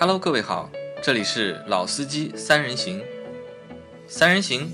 [0.00, 0.70] Hello，各位好，
[1.02, 3.02] 这里是老司机三人行，
[4.08, 4.72] 三人行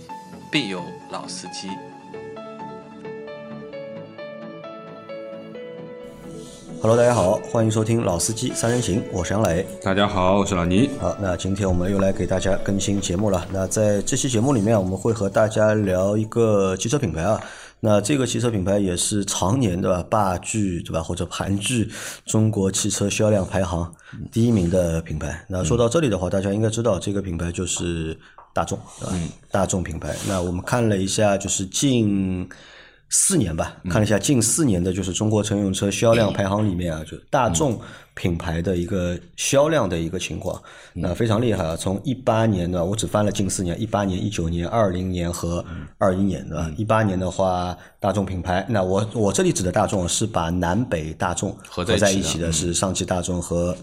[0.52, 0.80] 必有
[1.10, 1.68] 老司机。
[6.80, 9.66] Hello，大家好，欢迎收听《老司机三人行》，我是杨磊。
[9.82, 10.90] 大家好，我是老倪。
[11.00, 13.44] 好，那今天我们又来给大家更新节目了。
[13.50, 17.40] 那在这期节目里面，我们会和大家聊一个汽车品牌啊。
[17.80, 21.88] 那这个汽车品牌也是常年对吧霸踞对吧或者盘踞
[22.24, 23.94] 中国汽车销量排行
[24.32, 25.44] 第一名的品牌。
[25.48, 28.18] 那说到这里的话，大家应该知道这个品牌就是
[28.52, 29.14] 大众对吧？
[29.50, 30.14] 大众品牌。
[30.28, 32.48] 那我们看了一下，就是近。
[33.08, 37.80] 四年吧，看了一下近四年的就是中国乘用车销量排行里面啊，就大众
[38.14, 40.60] 品牌的一个销量的一个情况，
[40.92, 41.76] 那非常厉害啊！
[41.76, 45.64] 从一八年呢，我只翻了近四年，一八年、一九年、二零年和
[45.98, 46.70] 二一年对吧？
[46.76, 53.76] 一八年的话，大众品牌，那我我这里指的大众是把南北大众合在一起的，是上汽大众和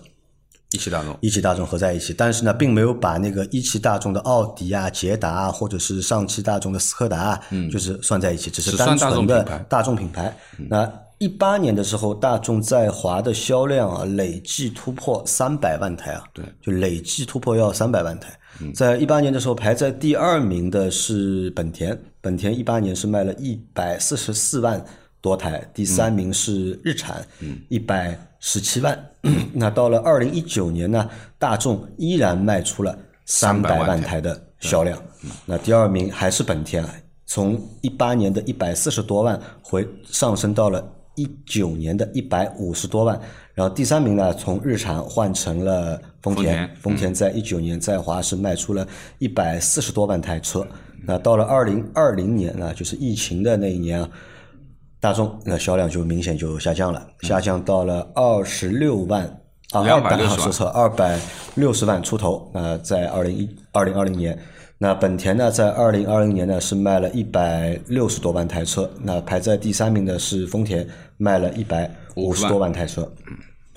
[0.73, 10.35] 一汽大众，一汽大众合在一起，但是呢，并没有把那个一汽大众的奥迪啊、捷达啊，或者是上汽大众的斯柯达啊，就是算在一起，只是单纯的大众品牌。
[10.67, 18.29] 那一八年的时候，大众在华的销量啊，累计突破三百万台啊，对，就累计突破要三百万台。
[18.73, 24.83] 在一八年的时候，排在第二名的是本田，本田一八年是卖了一百四十四万
[25.21, 27.25] 多台，第三名是日产，
[27.69, 29.09] 一百十七万。
[29.55, 32.93] 那到了二零一九年呢，大众依然卖出了
[33.25, 35.01] 三百万台的销量。
[35.45, 36.85] 那第二名还是本田，
[37.25, 43.17] 从一八年的一百四十多万回上升到了一九年的一百五十多万。
[43.53, 48.85] 然后第三名呢，从日产换成了丰田丰田，丰田在一九年在华是卖出了
[49.19, 50.67] 一百四十多万台车。
[51.05, 54.09] 那到了二零二零年呢，就是疫情的那一年啊，
[55.03, 59.25] 大众那销量就明显就下降了，下降到了二十六万
[59.71, 61.19] 啊，二百260万说错，二百
[61.55, 62.49] 六十万出头。
[62.53, 64.39] 那在二零一二零二零年，
[64.77, 70.87] 那本田呢，在二零二零年呢是卖了一百六十多万台车，那排在第三名的是丰田，
[71.17, 73.05] 卖了一百五十多万台车。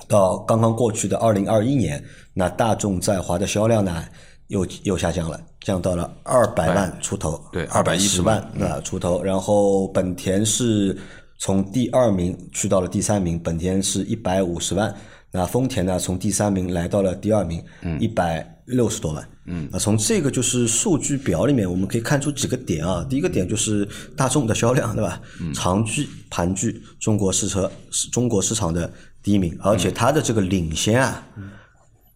[0.06, 2.00] 到刚刚过去的二零二一年，
[2.34, 4.00] 那大众在华的销量呢
[4.46, 9.20] 又又下降了，降到了二百万出头，对二百一十万那出头。
[9.20, 10.96] 然后本田是
[11.38, 14.94] 从第二名去到了第三名，本田是一百五十万。
[15.32, 17.60] 那丰田呢，从第三名来到了第二名，
[17.98, 19.28] 一百六十多万。
[19.46, 23.04] 嗯，啊，从这个就是数据表里面，我们可以看出几个点啊。
[23.10, 25.20] 第一个点就是大众的销量，对吧？
[25.52, 27.68] 长居盘踞中国市车
[28.12, 28.88] 中国市场的
[29.20, 31.26] 第一名，而且它的这个领先啊，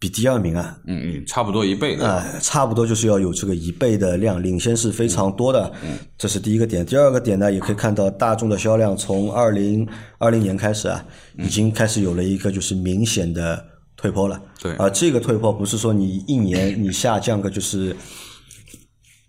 [0.01, 2.11] 比第二名啊，嗯嗯，差不多一倍的。
[2.11, 5.71] 哎，差不多就是要有这个一倍的量，领先是非常多的。
[6.17, 6.83] 这是第一个点。
[6.83, 11.05] 第二个点呢，也可以看到大众的销量从二零二零年开始啊，
[11.37, 13.63] 已经开始有了一个就是明显的
[13.95, 14.41] 退坡了。
[14.59, 17.95] 对而这个退坡不是说你一年你下降个就是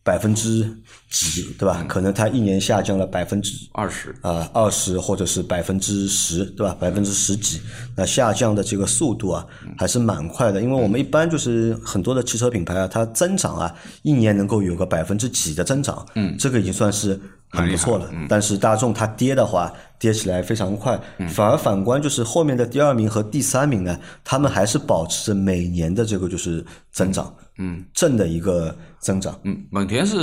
[0.02, 0.74] 百分之
[1.12, 1.84] 几，对吧？
[1.86, 6.74] 可能它一年下降了百分之二十，啊，二十或者是百分之十，对吧？
[6.80, 7.60] 百分之十几，
[7.94, 9.46] 那下降的这个速度啊，
[9.76, 10.62] 还是蛮快的。
[10.62, 18.10] 因为我们一般就是很多的汽车品牌啊，它增长啊，一年能够有个百分之几的增长，嗯，这个已经算是很不错了。
[18.26, 20.98] 但是大众它跌的话，跌起来非常快，
[21.28, 30.16] 反而反观就是后面的第二名和第三名呢，他们还是保持着每年的这个就是增长，嗯，正的一个增长，嗯，本田是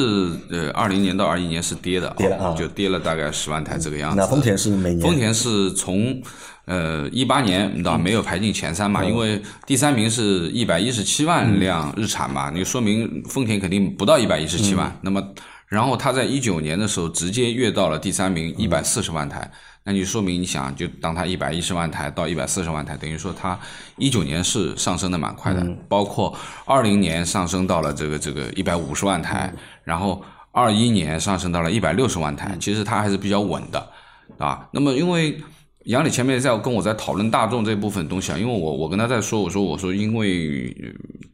[0.50, 2.56] 呃二零年到二一年是跌的，跌了啊。
[2.56, 4.18] 就跌了大概十万台这个样子。
[4.18, 5.02] 那丰田是每年。
[5.02, 6.22] 丰田是从
[6.66, 8.92] 呃一八年你知道没有排进前三嗯。
[8.92, 14.78] 嘛，因为第三名是一百一十七万辆日产嘛，你说明丰田肯定不到一百一十七嗯。
[14.78, 15.00] 万。
[15.02, 15.22] 那么
[15.70, 19.50] 然后它在一九年的时候直接跃到了第三名，嗯一百四十万台。
[19.84, 23.58] 那就说明你想，就当它一百一十万台到一百四十万台，等于说它
[23.98, 26.36] 一九年是上升的蛮快的，包括
[26.66, 29.52] 二零年上升到了这个这个一百五十万台，
[29.84, 33.90] 然后二一年上升到了一百六十万台，其实它还是比较稳的，
[34.38, 34.68] 啊。
[34.72, 35.42] 那么因为
[35.86, 40.90] 杨磊前面在跟我在讨论大众这部分东西啊，因为我我跟他在说，我说我说因为呃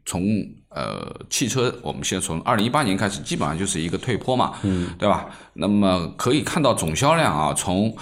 [0.05, 0.23] 从
[0.69, 5.27] 呃汽车，我们现在从二零一八年开始，基本上就是一个退坡嘛，嗯，对吧？
[5.53, 7.95] 那么可以看到总销量啊，从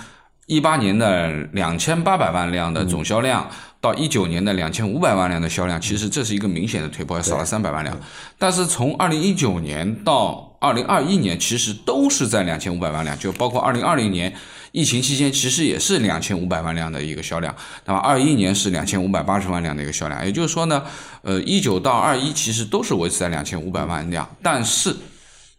[0.48, 3.50] 一八年的两千八百万辆的总销量。
[3.84, 8.00] 到一九年的两千五百万辆的销量，其实这是一个明显的退坡，少了三百万辆。
[8.38, 14.34] 但是从二零一九年到二零二一年，其实都是在两千五百万辆，就包括二零二零年
[14.74, 17.56] 疫情期间，其实也是两千五百万辆的一个销量。
[17.86, 20.84] 那么二一年是两千五百八十万辆的一个销量，也就是说呢，
[21.22, 24.96] 呃，一九到二一其实都是维持在两千五百万辆，但是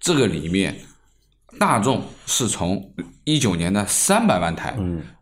[0.01, 0.77] 这个里面
[1.61, 4.77] 大众是从一九年的三百万台，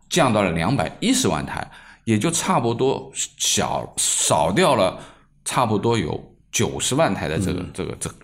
[0.09, 1.69] 降到了两百一十万台，
[2.03, 4.99] 也就差不多小少掉了
[5.45, 6.19] 差不多有
[6.51, 8.15] 九十万台的这个、这个这个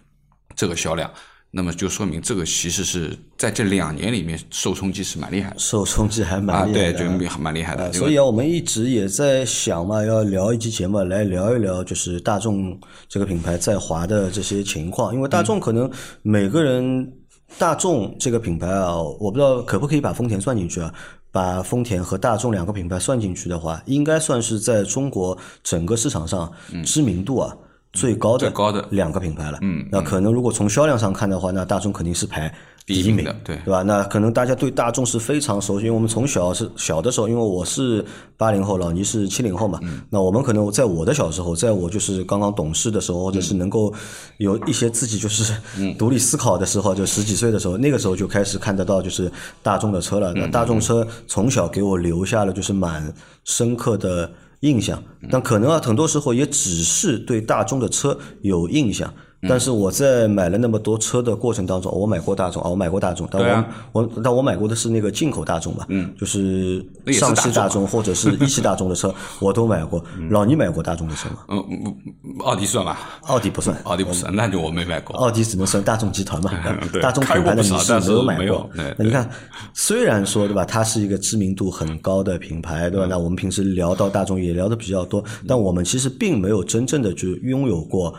[0.55, 1.13] 这个销量，
[1.51, 6.99] 那么就说明这个其实是在这两年里面受冲击是蛮厉害的受冲击还啊，蛮厉害对，的。
[7.27, 7.91] 就蛮厉害的。
[7.91, 15.11] 所以啊，我们一直也在想嘛，要聊一期节目来聊一聊，就是大众这个品牌在华的这些情况。
[15.11, 15.89] 因为大众可能
[16.21, 17.11] 每个人，
[17.57, 20.93] 大众这个品牌啊，我不知道可不可以把丰田算进去啊？
[21.31, 26.51] 把丰田和大众两个品牌算进去的话，应该算是在中国整个市场上
[26.85, 27.55] 知名度啊。
[27.93, 28.85] 最高的最高的。
[28.91, 32.53] 两个品牌了，嗯，那可能如果从销量上看的话，那大众肯定是排
[32.85, 33.55] 第一一名对。
[33.57, 33.81] 对吧？
[33.81, 38.03] 那可能大家对大众是非常熟悉，因为我们从小是小的时候，因为我是
[38.37, 43.93] 八零后，老倪是七零后嘛，那我们可能在我的小时候，在我就是刚刚懂事的时候，或者是能够
[44.37, 45.53] 有一些自己就是
[45.97, 49.31] 独立思考的时候，就十几岁的时候，那个时候就开始看得到就是
[49.63, 50.33] 大众的车了。
[50.33, 53.11] 那大众车从小给我留下了就是蛮
[53.45, 59.13] 深刻的印象，但可能啊，很多时候也只是对大众的车有印象。
[59.47, 70.03] 但是我在买了那么多车的过程当中，我买过大众啊，我买过大众，但我、啊我但我买过的是那个进口大众嘛，嗯，就是上汽大大众啊或者是一汽大众的车， 我都买过。
[70.29, 71.37] 老倪买过大众的车吗？
[71.47, 71.95] 嗯，嗯
[72.43, 75.15] 奥迪算吧，奥迪不算，奥迪不算，那就我没买过。
[75.15, 76.51] 奥迪只能算大众集团嘛，
[77.01, 78.69] 大众品牌的你开过不少但是没有买过。
[78.97, 79.29] 那你看，
[79.73, 83.07] 虽然说对吧，它是一个知名度很高的品牌，嗯对吧？
[83.09, 88.13] 那我们平时聊到大众也聊的比较多，但我们其实并没有真正的就拥有过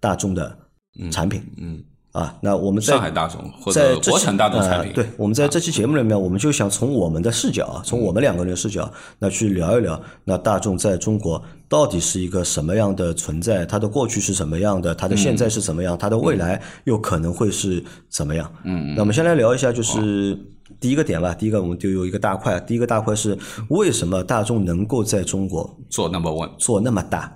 [0.00, 0.56] 大众的
[1.10, 1.42] 产品。
[1.56, 13.64] 嗯，啊，那我们在上海大众或者在国产大众产品，呃对，我们在这期节目里面，我们就想从我们的视角啊，从我们两个人的视角，那去聊一聊，那大众在中国到底是一个什么样的存在？
[13.64, 14.94] 它的过去是什么样的？
[14.94, 15.96] 它的现在是怎么样？
[15.96, 18.52] 它的未来又可能会是怎么样？
[18.64, 20.38] 嗯，那我们先来聊一下，就是
[20.78, 21.34] 第一个点吧。
[21.34, 23.38] 第一个，我们就有一个大块，第一个大块是
[23.70, 27.34] 为什么大众能够在中国做 number one，做那么大。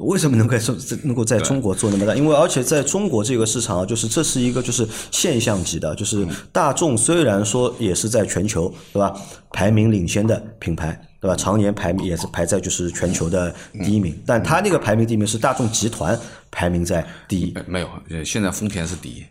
[0.00, 2.14] 为什么能够在能够在中国做那么大？
[2.14, 9.14] 因为而且在中国这个市场啊，就是这是一个就是现象级的，就是大众虽然说也是在全球对吧？
[9.52, 13.54] 排名领先的品牌对吧，常年排名也是排在就是全球的
[13.84, 16.18] 第一名，但它那个排名第一名是大众集团
[16.50, 19.24] 排名在第一，呃没有，呃现在丰田是第一，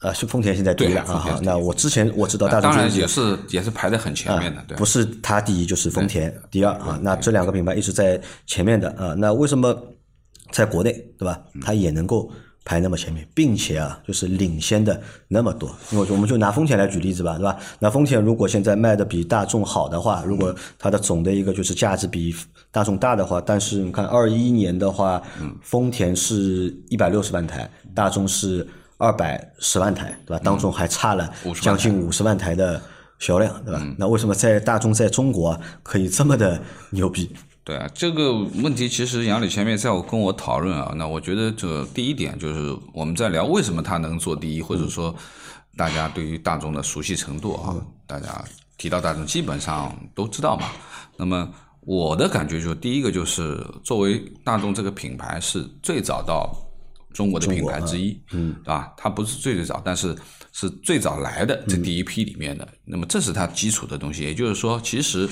[0.00, 1.40] 呃，是丰田现在第一了啊。
[1.42, 4.76] 那我之前我知道大众当然也是也是排在很前面的，对。
[4.76, 6.98] 啊不，是它第一就是丰田第二啊。
[7.02, 9.14] 那这两个品牌一直在前面的啊。
[9.16, 9.74] 那为什么
[10.50, 12.30] 在国内对吧，它也能够
[12.64, 15.68] 排那么前面，并且啊，就是领先的那么多？
[15.90, 17.58] 因为我们就拿丰田来举例子吧，对吧？
[17.78, 22.34] 那丰田如果现在卖的比大众好的话，如果它的总的一个就是价值比
[22.70, 25.22] 大众大的话，但是你看二一年的话，
[25.60, 30.40] 丰田是一百六十万台，大众是二百十万台，对吧？
[30.42, 31.30] 当中还差了
[31.60, 32.80] 将近五十万台的
[33.18, 33.80] 销量，对吧？
[33.82, 36.58] 嗯那为什么在大众在中国啊可以这么的
[36.90, 37.30] 牛逼？
[37.64, 45.14] 对啊，这个问题其实杨磊前面在我跟我讨论啊，那我觉得这第一点就是我们在聊为什么他能做第一，或者说
[45.74, 47.74] 大家对于大众的熟悉程度啊，
[48.06, 48.44] 大家
[48.76, 50.68] 提到大众基本上都知道嘛。
[51.16, 51.50] 那么
[51.80, 56.54] 我的感觉就是，第一个就是作为大众这个品牌是最早到
[57.14, 58.92] 中国的品牌之一，嗯，对吧？
[58.96, 60.14] 它不是最最早，但是
[60.52, 62.68] 是最早来的这第一批里面的。
[62.84, 65.26] 那么这是它基础的东西，也就是说，其实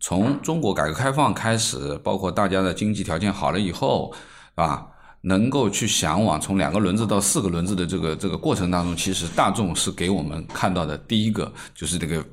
[0.00, 4.14] 从中国改革开放开始，包括大家的经济条件好了以后，
[4.54, 4.86] 啊，
[5.22, 12.24] 能够去向往从两个轮子到四个轮子的这个这个过程当中，其实大众是给我们看到的第一个就是这个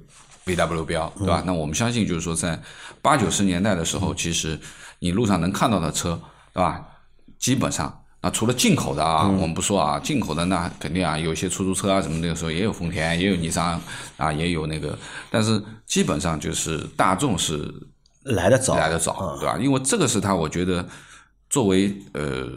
[0.46, 1.44] VW 标，对吧？
[1.46, 2.62] 那我们相信就是说，在
[3.02, 4.60] 八九十年代的时候，其实
[5.00, 6.20] 你路上能看到的车，
[6.54, 6.86] 对吧？
[7.40, 8.05] 基本上。
[8.26, 13.80] 啊，除了进口的啊，我们不说啊，进口的那肯定啊，有一些出租车啊什么，那个时候也有丰田，也有尼桑
[14.18, 14.98] 啊，也有那个，
[15.30, 17.72] 但是基本上就是大众是
[18.24, 19.60] 来得早，来得早，对吧？
[19.62, 20.84] 因为这个是它，我觉得
[21.52, 22.50] 作为呃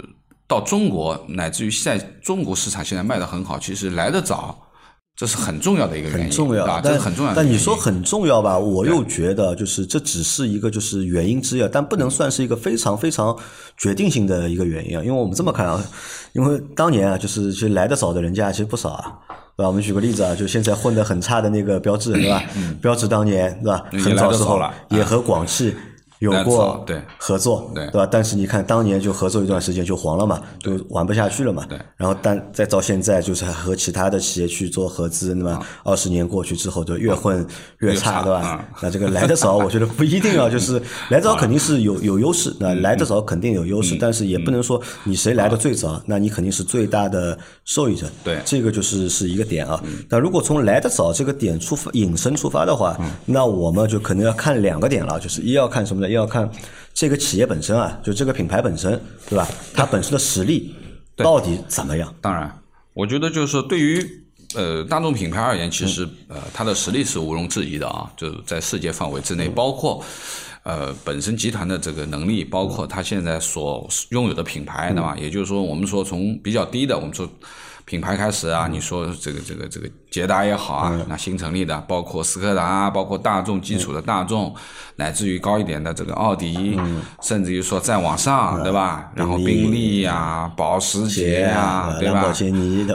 [0.46, 4.58] 到中国乃至于在中国市场现在卖的很好，其实来得早，
[5.18, 7.36] 这是很重要的一个原因，很重要啊，，这但是很重要的。
[7.36, 13.36] 但你说很重要吧，我又觉得就是这只是一个就是原因之一，啊，但不能算是一个非常非常
[13.76, 15.02] 决定性的一个原因啊。
[15.02, 15.84] 因为我们这么看啊，
[16.34, 19.12] 因为当年啊，就是其实来的早的人家其实不少啊。
[19.58, 19.68] 对吧？
[19.68, 22.40] 我们举个例子啊，就现在混得很差的那个标志，对吧？
[22.80, 23.84] 标志当年对吧？
[24.04, 25.74] 很早时候了也和广汽
[26.18, 28.08] 有过对合作，对对吧？
[28.10, 31.64] 但是你看当年就合作一段时间就黄了嘛，就玩不下去了嘛。
[31.68, 37.46] 对然后但再到现在，就是和其他的企业去做合资，那么二十年过去之后，就越混
[37.78, 38.68] 越差，对吧啊？
[38.82, 48.06] 那这个来的早，我觉得不一定啊，就是 来得早肯定是有有优势，那来的早肯定有优势，但是也不能说你谁来的最早，那你肯定是最大的受益者。
[48.24, 49.80] 对这个就是是一个点啊。
[50.08, 56.07] 那如果从来的早这个点出发引申出发的话，那我们就可能要看两个点了，就是一要看什么呢？
[56.08, 56.50] 呢，要看
[56.94, 59.46] 这个企业本身啊，就这个品牌本身，对吧？
[59.74, 60.74] 它本身的实力
[61.14, 62.12] 到底怎么样？
[62.20, 62.50] 当然，
[62.94, 64.04] 我觉得就是对于
[64.54, 70.02] 呃大众品牌而言，其实呃它的实力是毋庸置疑的啊，就是在世界范围之内，包括
[70.62, 75.16] 呃本身集团的这个能力，包括它现在所拥有的品牌，对吧？
[75.20, 77.28] 也就是说，我们说从比较低的，我们说。
[77.88, 84.54] 品牌开始啊，你说这个这个这个捷达也好啊，那新成立的，包括斯柯达，包括大众基础的大众，
[84.96, 86.78] 乃至于高一点的这个奥迪，
[87.22, 89.10] 甚至于说再往上，对吧？
[89.14, 92.30] 然后宾利呀、保时捷呀，对吧？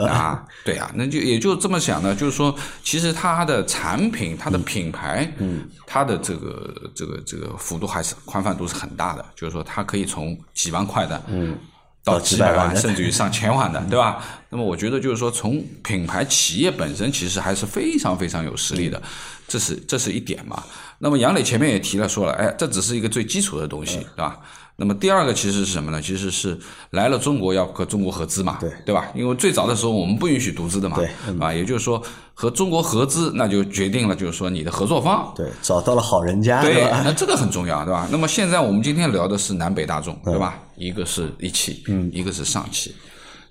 [0.08, 11.58] 啊，对啊，那就也就这么想的，就是说，其实它的产品、它的品牌，嗯，它的这个这个这个幅度还是宽泛度是很大的，就是说它可以从几万块的，嗯。
[12.04, 14.22] 到几百万，甚至于上千万的，对吧？
[14.50, 19.02] 那么我觉得就是说，从品牌企业本身其实还是非常非常有实力的，
[19.48, 20.62] 这是这是一点嘛。
[20.98, 24.38] 那么杨磊前面也提了说了，哎，这只是一个最基础的东西，对吧？
[24.76, 26.02] 那么第二个其实是什么呢？
[26.02, 26.58] 其实是
[26.90, 29.06] 来了中国要和中国合资嘛，对对吧？
[29.14, 31.08] 因为最早的时候我们不允许独资的嘛，对
[31.40, 32.02] 啊，也就是说
[32.34, 38.08] 和中国合资，那就决定了就是说你的合作方，对，找到了好人家，对，那这个很重要，对吧？
[38.10, 40.58] 那么现在我们今天聊的是南北大众，对吧？
[40.76, 42.94] 一个是一汽，嗯，一个是上汽，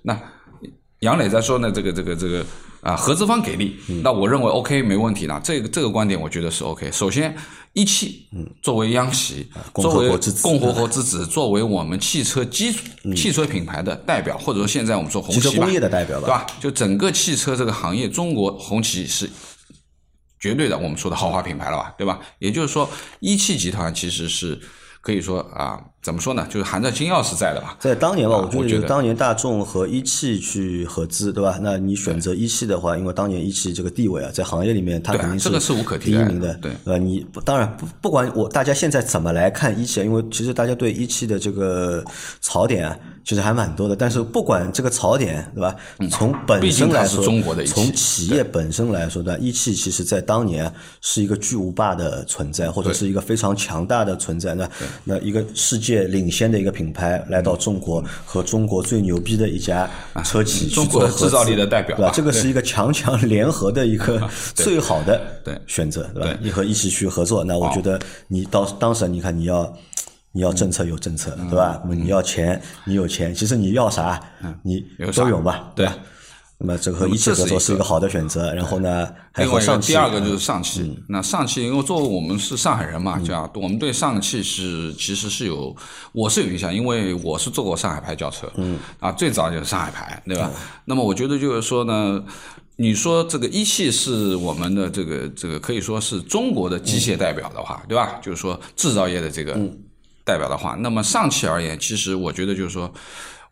[0.02, 0.18] 那
[1.00, 2.44] 杨磊在说呢，这个这个这个。
[2.84, 5.40] 啊，合资方给力，那我认为 OK 没问题的。
[5.42, 6.92] 这个这个观点我觉得是 OK。
[6.92, 7.34] 首先，
[7.72, 8.28] 一汽
[8.60, 10.10] 作为央企，作为
[10.42, 12.84] 共和国之子，作为我们汽车基础
[13.16, 16.46] 汽车品牌的代表，或者说现在我们说红旗工业的代表吧，对吧？
[16.60, 19.30] 就整个汽车这个行业，中国红旗是
[20.38, 22.20] 绝对的，我们说的豪华品牌了吧，对吧？
[22.38, 22.86] 也就是说，
[23.20, 24.60] 一汽集团其实是。
[25.04, 26.46] 可以说啊，怎么说呢？
[26.48, 27.76] 就是含着金钥匙在的吧。
[27.78, 31.58] 在当年吧，我觉得当年大众和一汽去合资，对吧？
[31.60, 36.54] 那你选择一汽的话，因为当年一汽这个地位啊，在行业里面它肯定是这个是无可第一名的。
[36.54, 42.02] 对，呃，你当然不不管我大家现在怎么来看一汽，因为其实大家对一汽的这个
[42.40, 42.96] 槽点啊。
[43.24, 45.74] 其实还蛮多的，但是不管这个槽点，对吧？
[46.10, 47.24] 从本身来说，
[47.66, 49.40] 从企业本身来说，对吧？
[49.40, 54.54] 一汽其实在当年是一个巨无霸的存在，或者是一个非常强大的存在。
[54.54, 54.68] 那
[55.04, 59.88] 那一个世界领先的一个品牌来到中国，和中国最牛逼的一家
[60.22, 62.12] 车企中国制造力的代表，对吧？
[62.14, 64.20] 这个是一个强强联合的一个
[64.54, 65.18] 最好的
[65.66, 66.38] 选择，对吧？
[66.42, 69.74] 你和一汽去合作，那我觉得你到当时你看你要。
[70.34, 71.80] 你要政策有政策，对吧？
[71.88, 74.20] 你要钱，你有钱，其实你要啥，
[74.62, 75.72] 你都有吧？
[75.76, 75.88] 对。
[76.56, 78.52] 那么这个和一汽合作是一个好的选择。
[78.54, 80.98] 然后呢，另外第二个就是上汽。
[81.08, 85.74] 那上汽，因为作为我们是上海人嘛，叫我们对上汽是其实是有，
[86.12, 88.50] 我是有印象，因为我是坐过上海牌轿车。
[88.56, 88.78] 嗯。
[89.00, 90.50] 啊，最早就是上海牌，对吧？
[90.84, 92.22] 那么我觉得就是说呢，
[92.76, 98.20] 你说这个一汽是我们的这个这个可以说是中国的机械代表的话，对吧？
[98.22, 99.58] 就是说制造业的这个。
[100.24, 102.92] 代表的话，那么上汽而言，其实我觉得就是说，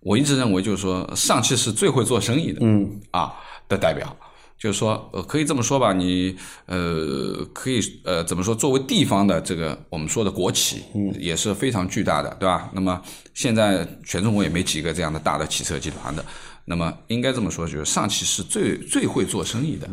[0.00, 3.34] 我一直认为就是说，上汽是最会做生意的，嗯啊
[3.68, 4.16] 的代表，
[4.58, 6.36] 就是说，呃，可以这么说吧，你
[6.66, 8.54] 呃可以呃怎么说？
[8.54, 12.70] 作为地方的这个我们说的国企，嗯，也是非常巨大的，对吧？
[12.72, 13.00] 那么
[13.34, 16.24] 现在全中国也没几个这样的大的汽车集团的，
[16.64, 19.86] 那么应该这么说，就是上汽是最最会做生意的，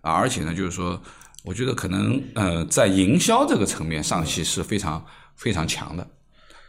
[0.00, 1.00] 啊，而且呢，就是说，
[1.44, 5.04] 我觉得可能呃在营销这个层面，上汽是非常
[5.36, 6.06] 非常强的。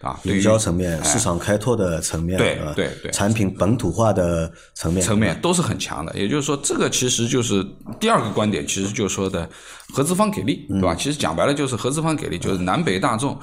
[0.03, 6.13] 啊，营销层面、市场开拓的层面，对对对，产品本土化的层面，层面都是很强的。
[6.13, 7.65] 也就是说，这个其实就是
[8.01, 9.49] 第二个观点，其实就是说的
[9.93, 10.93] 合资方给力，对吧？
[10.93, 13.33] 其实讲白了就是合资方给力，就是南北大众，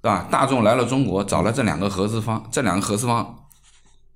[0.00, 0.26] 对吧？
[0.30, 3.36] 大众来了中国，找了这两个合资方，这两个合资方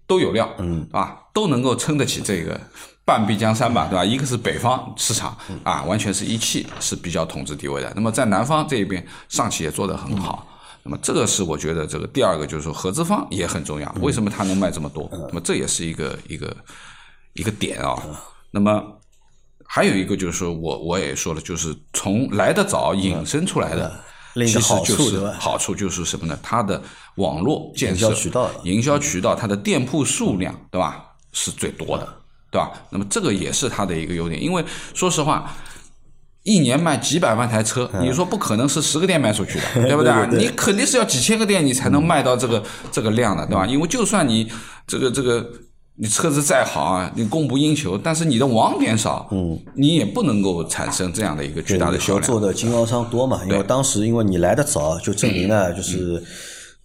[0.06, 2.58] 都有料，嗯，啊，都能够撑得起这个
[3.04, 4.02] 半壁江山吧，对吧？
[4.02, 7.92] 一个是北方市场啊，完全是一汽是比较统治地位的。
[7.94, 10.48] 那么在南方这一边，上汽也做得很好。
[10.84, 15.08] 那么这个是我觉得这个第二个就是说合资方也很重要，为什么它能卖这么多？
[15.28, 16.56] 那么这也是一个一个
[17.34, 18.02] 一个点啊。
[18.50, 18.82] 那么
[19.64, 24.00] 还有一个就是说我我也说了，就是从来得早引申出来的，
[24.34, 26.36] 其实就是好处就是什么呢？
[26.42, 26.82] 它的
[27.14, 31.04] 网络建设、营销渠道、营销渠道，它的店铺数量，对吧？
[31.32, 32.06] 是最多的，
[32.50, 32.72] 对吧？
[32.90, 35.54] 那么这个也是它的一个优点，因为说实话。
[36.44, 40.12] 一年卖几百万台车，你说不可能是十个店卖出去的， 对不对？
[40.38, 43.64] 你肯定是要几千个店，你才能卖到这个这个量的，对吧？
[43.66, 44.50] 因为就算你
[44.86, 45.46] 这个这个
[45.96, 52.22] 你车子再好啊，你供不应求，但是你的网点少，嗯，你也不能够产生这样的一个巨大的销量。
[52.22, 53.40] 做的经销商多嘛？
[53.46, 56.22] 因为当时因为你来的早，就证明了， 就是。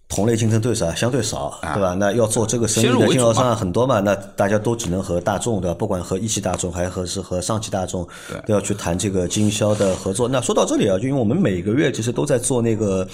[0.09, 1.93] 同类竞争对手啊相对少，对吧？
[1.93, 5.75] 那要做这个生意的经销商很多嘛，那大家都只能和大众，对吧？
[5.77, 8.07] 不管和一汽大众还和是和和上汽大众，
[8.45, 10.27] 都要去谈这个经销的合作。
[10.27, 13.05] 那说到这里啊，就因为我们每个月其实都在做那个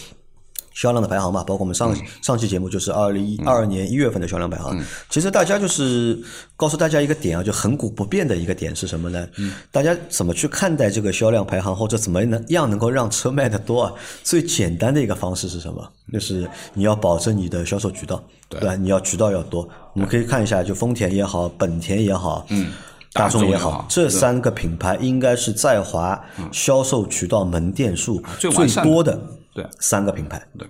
[0.73, 4.77] 销量的排行嘛，包括我们上上期节目就是二零一二年一月份的销量排行。
[5.09, 6.19] 其实大家就是
[6.55, 9.27] 告诉大家一个点啊，就恒古不变的一个点是什么呢？
[9.71, 13.93] 大家怎么去看待这个销量排行，或者怎么能样能够让车卖的多啊？
[14.23, 15.87] 最简单的一个方式是什么？
[16.11, 18.75] 就是你要保证你的销售渠道，对吧？
[18.75, 19.67] 你要渠道要多。
[19.93, 22.71] 我们可以看一下，就丰田也好，本田也好，嗯，
[23.13, 26.19] 大众也好好，，这三个品牌应该是在华
[26.51, 28.51] 销售渠道门店数最
[28.83, 29.19] 多的
[29.53, 30.41] 对三个品牌。
[30.57, 30.67] 对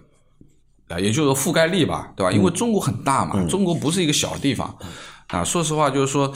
[0.90, 2.32] 啊，也就是说覆盖力吧，对吧？
[2.32, 4.78] 因嗯为中国很大嘛，中国不是一个小地方
[5.28, 5.44] 啊。
[5.44, 6.32] 说实话，就是说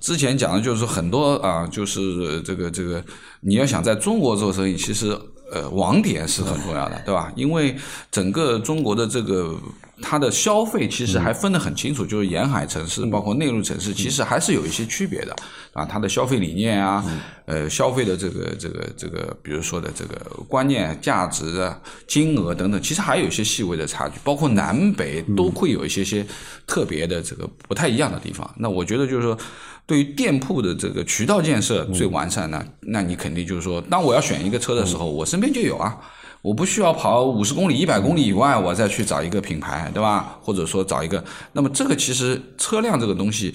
[0.00, 3.02] 之前讲的，就是说很多啊，就是这个这个，
[3.40, 5.16] 你要想在中国做生意，其实
[5.52, 7.32] 呃网点是很重要的，对吧？
[7.36, 7.76] 因为
[8.10, 9.56] 整个中国的这个
[10.02, 15.34] 它的消费其实还分得很清楚，就是沿海城市包括内陆城市，其实还是有一些区别的
[15.72, 15.86] 啊。
[15.86, 17.04] 它的消费理念啊，
[17.46, 20.14] 呃，消费的这个这个这个，比如说的这个
[20.48, 26.26] 观念、价值啊、金额等等，其实还有一些细微的差距，包括南北都会有一些些
[26.66, 28.50] 特别的这个不太一样的地方。
[28.58, 29.38] 那我觉得就是说。
[29.84, 35.98] 对于店铺的这个渠道建设最完善呢，那你肯定就是说，当我要选一个车的时候，我身边就有啊，
[36.42, 40.36] 我不需要跑五十公里、一百公里以外，我再去找一个品牌，对吧？
[40.42, 41.22] 或者说找一个，
[41.52, 43.54] 那么这个其实车辆这个东西。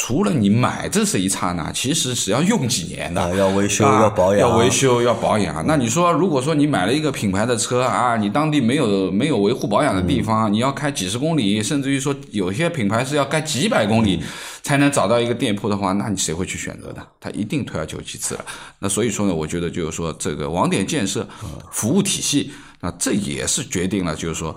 [0.00, 5.66] 除了你买这是一刹那，其实是要用几年的，啊要维修啊要保养要维修要保养。
[5.66, 14.22] 那你说，如果说你买了一个品牌的车啊，你当地没有没有维护保养的地方，你要开几十公里，甚至于说有些品牌是要开几百公里
[14.68, 17.08] 才能找到一个店铺的话，那你谁会去选择的？
[17.18, 18.44] 他一定退而求其次了。
[18.80, 21.26] 那所以说呢，我觉得就是说这个网点建设
[21.72, 24.54] 服务体系，那这也是决定了就是说。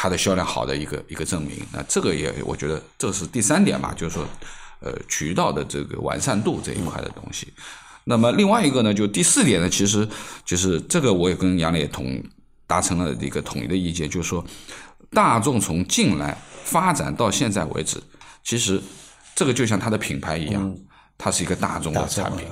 [0.00, 4.24] 它的销量好的一个一个证明，那这个也我觉得这是第三点吧，就是说，
[4.78, 7.48] 呃，渠道的这个完善度这一块的东西。
[8.04, 10.08] 那么另外一个呢，就第四点呢，其实
[10.44, 12.22] 就是这个我也跟杨磊同
[12.64, 14.44] 达成了一个统一的意见，就是说，
[15.10, 18.00] 大众从进来发展到现在为止，
[18.44, 18.80] 其实
[19.38, 20.74] 这个就像它的品牌一样，
[21.16, 22.44] 它是一个大众的产品，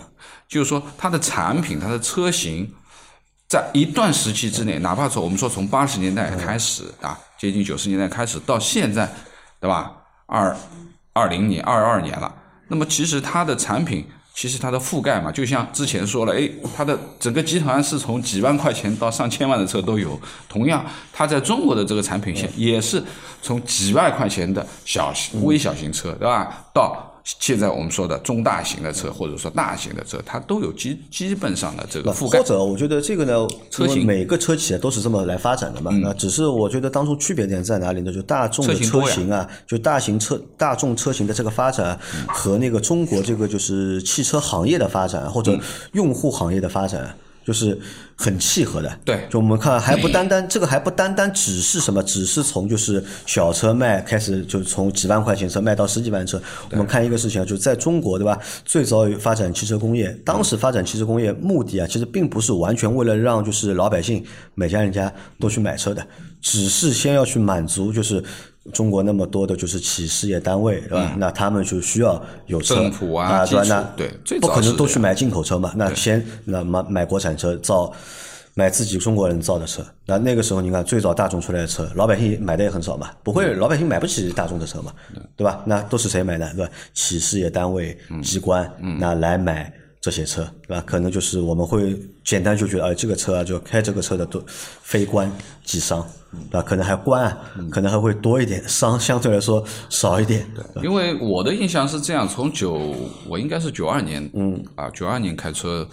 [0.47, 2.73] 就是说它的产品、它的车型。
[3.49, 9.13] 在一段时期之内，哪怕说我们说从八十年代开始啊，接近九十年代开始到现在，
[9.61, 9.97] 对吧？
[10.27, 10.57] 二
[11.13, 12.33] 二零年、二二年了，
[12.69, 16.47] 那么其实它的产品，其实它的覆盖嘛，就像之前说了，哎，
[16.77, 20.21] 它的整个集团是从几万块钱到上千万的车都有。
[20.47, 23.03] 同样，它在中国的这个产品线也是
[23.41, 26.67] 从几万块钱的小型、微小型车，对吧？
[26.75, 32.45] 到现在我们说的中大型的车，或者说大型的车，它都有基基本上的这个覆盖或。
[32.45, 35.91] 者我觉得这个呢，车型每个车企啊都是这么来发展的嘛。
[36.01, 38.13] 那只是我觉得当初区别点在哪里呢？
[38.13, 45.61] 就大众的车型啊，就大型车大众车型的这个发展和那个中国这个就是汽车行业的发展或嗯者
[45.95, 47.13] 用户行业的发展。
[47.47, 47.79] 就是
[48.17, 56.43] 很契合的，对就我们看还不单单这个还不单单只是什么，只是从就是小车卖开始，就从几万块钱车卖到十几万车。
[56.73, 58.37] 我们看一个事情啊，就是在中国对吧？
[58.65, 64.25] 最早发展汽车工业，当时发展汽车工业目的啊，其实并不是完全为了让就是老百姓
[64.57, 66.05] 每家人家都去买车的，
[66.43, 68.21] 只是先要去满足就是。
[68.73, 71.15] 中国那么多的就是企事业单位，对吧？
[71.19, 73.65] 那他们就需要有车政府啊啊，对吧？
[73.69, 73.83] 那
[74.25, 75.73] 对不可能都去买进口车嘛？
[75.77, 77.93] 那先那买买国产车造。
[78.59, 84.91] 买自己中国人造的车，那那个时候你看最早大众出来的车，老百姓买的也很少嘛，不会老百姓买不起大众的车嘛，
[85.37, 85.63] 对吧？
[85.67, 86.73] 那都是谁买的，对吧？
[86.95, 88.67] 企事业单位、机关，
[88.99, 89.71] 那来买
[90.07, 90.85] 这些车，对吧？
[90.87, 95.29] 可能就是我们会简单就觉得，哎，这个车啊，就开这个车的都非官
[95.65, 96.07] 即商，
[96.49, 96.63] 对吧？
[96.63, 97.37] 可能还官啊，
[97.73, 100.85] 可能还会多一点，商相对来说少一点，对。
[100.85, 102.95] 因为我的印象是这样，从九
[103.27, 104.65] 我应该是九二年，嗯。
[104.77, 105.85] 啊，九二年开车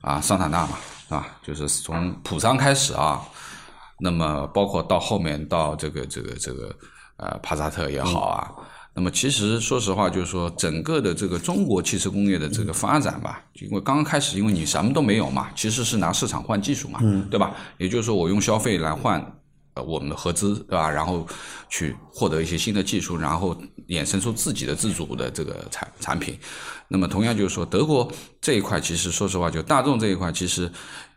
[0.00, 0.78] 啊，桑塔纳嘛，
[1.10, 3.20] 啊，就是从普桑开始啊，
[3.98, 6.74] 那么包括到后面到这个这个这个
[7.18, 8.50] 呃帕萨特也好啊，
[8.92, 17.00] 那么其实说实话，就是说整个的这个中国汽车工业的这个发展吧，因为刚刚开始，因为你什么都没有嘛，其实是拿市场换技术嘛，
[17.30, 17.54] 对吧？
[17.78, 19.24] 也就是说，我用消费来换
[19.74, 20.90] 呃我们的合资，对吧？
[20.90, 21.26] 然后
[21.68, 23.56] 去获得一些新的技术，然后
[23.88, 26.36] 衍生出自己的自主的这个产产品。
[26.88, 30.70] 那么同样就是说，德国这一块其实说实话，就大众这一块其实。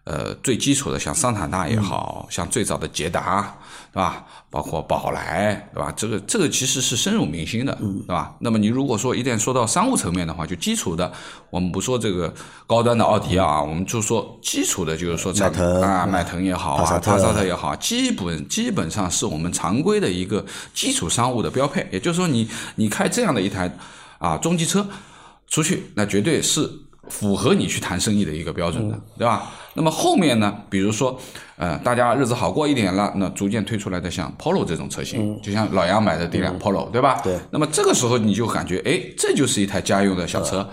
[0.05, 3.57] 呃，最基础的像桑塔纳也好、像最早的捷达，
[3.93, 4.25] 对吧？
[4.49, 5.93] 包括宝来，对吧？
[5.95, 8.35] 这个这个其实是深入民心的，对吧？
[8.39, 11.13] 那么你如果说一旦说到商务层面的话，就基础的，
[11.51, 12.33] 我们不说这个
[12.65, 21.87] 高端的奥迪啊，我们就说基础的，就是说迈腾啊，迈腾也好啊，帕萨特帕萨特也好，基本基本上是我们常规的一个基础商务的标配。
[21.91, 23.71] 也就是说你，你开这样的一台
[24.17, 24.87] 啊中级车
[25.47, 26.67] 出去，那绝对是
[27.13, 29.51] 符合你去谈生意的一个标准的，对吧？
[29.75, 31.15] 那么后面呢，比如说，
[31.57, 37.21] 呃，大家日子好过一点了，那逐渐推出来的像 Polo 这种车型，就像老杨买的第一辆 Polo，对吧？
[37.23, 37.37] 对。
[37.51, 40.67] 那么这个时候你就感觉，哎，这就是一台家用的小车，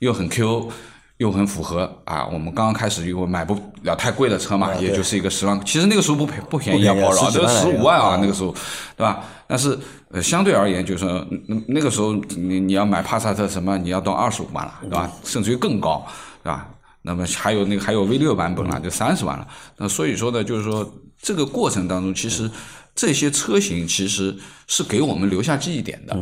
[0.00, 0.70] 又很 Q。
[1.18, 2.26] 又很符合啊！
[2.26, 8.54] 我们刚刚开始又买不了太贵的车嘛，也就是一个十万，其实那个时候不便不便宜啊，保时都十五万啊，那个时候，
[8.96, 9.24] 对吧？
[9.46, 9.78] 但是
[10.10, 15.10] 呃，相对而言，就是说那那个时候你你要买帕萨特什么，你要到二十五万了，对吧？
[15.24, 16.06] 甚至于更高，
[16.42, 16.68] 对吧？
[17.00, 19.46] 那么还有那个还有 V 六版本了，就三十万了。
[19.78, 20.86] 那所以说呢，就是说
[21.22, 22.50] 这个过程当中，其实
[22.94, 26.14] 这些车型其实是给我们留下记忆点的。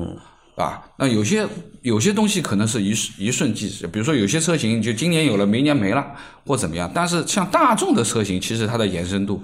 [0.56, 1.46] 啊，那有些
[1.82, 6.06] 有些东西可能是一一瞬即逝，比如说有些车型就今年有了，明年没了，
[6.46, 6.90] 或怎么样。
[6.94, 9.42] 但是像大众的车型，其实它的延伸度，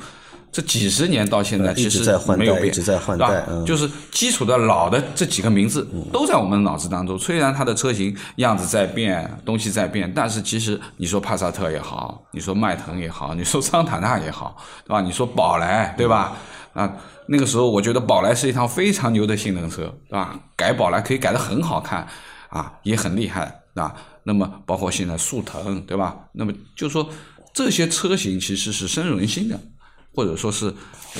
[0.52, 7.18] 这几十年到现在其实没有变，一直在换代，就是基础的老的这几个名字都在我们脑子当中。
[7.18, 15.00] 虽然它的车型样子在变，东西在变，但是其实你说帕萨特也好，你说迈腾也好，你说桑塔纳也好，对吧？
[15.00, 16.36] 你说宝来，对吧？
[16.72, 16.96] 啊。
[17.26, 20.38] 那个时候，我觉得宝来是一趟非常牛的性能车，对吧？
[20.56, 22.06] 改宝来可以改得很好看，
[22.48, 23.94] 啊，也很厉害，啊。
[24.22, 26.16] 那么包括现在速腾，对吧？
[26.32, 27.08] 那么就说
[27.54, 29.58] 这些车型其实是深入人心的，
[30.14, 30.72] 或者说是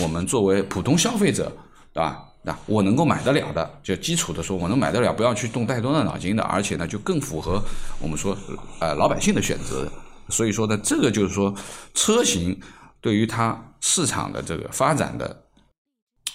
[0.03, 1.51] 我们作为普通消费者，
[1.93, 2.25] 对吧？
[2.43, 7.63] 那我能够买得了的，就基础的说，我能买得了，不要去动太多的脑筋的，而且呢，就更符合
[8.01, 8.37] 我们说
[8.81, 9.87] 呃老百姓的选择。
[10.29, 11.55] 所以说呢，这个就是说
[11.93, 12.59] 车型
[13.01, 15.45] 对于它市场的这个发展的。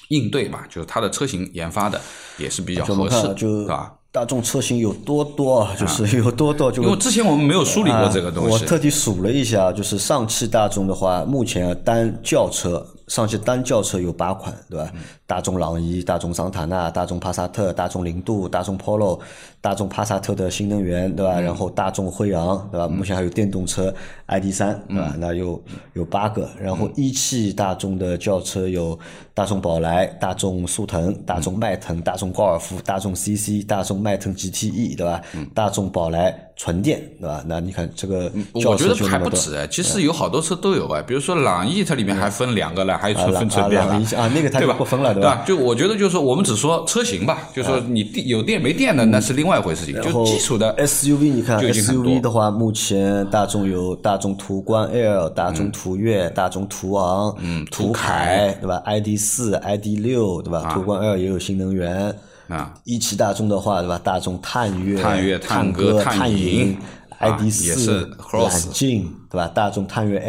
[0.09, 1.99] 应对吧，就是它的车型研发的
[2.37, 3.91] 也是比较合适，是吧？
[4.11, 12.85] 大众车型有多多，就是 有多多，就因为之前我们没有梳理过这个东西，我特地数了一下，就是上汽大众的话，目前单轿车。
[13.07, 14.91] 上汽单轿车有八款，对吧？
[15.27, 19.19] 大众朗逸、大众桑塔纳、大众帕萨特、大众凌渡、大众 Polo、
[19.59, 21.39] 大众帕萨特的新能源，对吧？
[21.39, 22.87] 然后大众辉昂，对吧？
[22.87, 23.93] 目前还有电动车
[24.27, 25.15] ID 三，对吧？
[25.17, 25.61] 那有
[25.93, 26.47] 有八个。
[26.59, 28.97] 然后一汽大众的轿车有
[29.33, 35.21] 大众宝来、大众速腾、大众迈腾、大众高尔夫、大众 CC、大众迈腾 GTE，对吧？
[35.53, 36.41] 大众宝来。
[36.57, 37.43] 纯电对吧？
[37.47, 44.71] 那你看这个，我觉得还不止哎，其实有好多车都有哎，比如说朗逸，它里面还分两个了，还有纯分纯电了啊，那个它就？
[44.75, 45.43] 不分了对吧？
[45.47, 60.71] 就我觉得就是说，我们只说车型吧，就是说你电有电没电的那是另外一回事情，就基础的 SUV，你看 SUV 的话，目前大众有大众途观 L、大众途岳、大众途昂、嗯途凯对吧？ID 四、ID 六对吧？
[60.73, 62.15] 途观 L 也有新能源。
[62.47, 63.99] 啊，一汽大众的话，对吧？
[64.03, 66.77] 大众探岳、探岳、探歌、探影
[67.17, 69.47] ，ID 四、揽境，对吧？
[69.47, 70.19] 大众探岳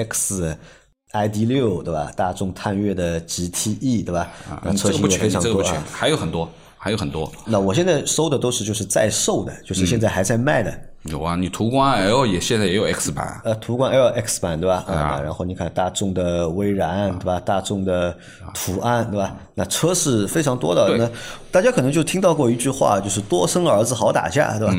[1.17, 2.11] X，ID 六，对吧？
[2.17, 4.29] 大众探岳的 GTE，对吧？
[4.51, 7.31] 啊，车型也非常多啊，还有很多，还有很多。
[7.47, 10.73] 那我现在收的都是就是在售的，就是现在还在卖的。
[11.05, 14.85] 有啊，你途观 L 也现在也有 X 版，呃，途观 L X 版对吧？
[14.89, 17.39] 啊，然后你看大众的威然对吧？
[17.41, 18.17] 大众的
[18.53, 19.37] 途安对吧？
[19.55, 20.97] 那车是非常多的。
[20.97, 21.09] 那
[21.51, 24.75] 大家可能就听到过一句话，就是多生儿子好打架对吧？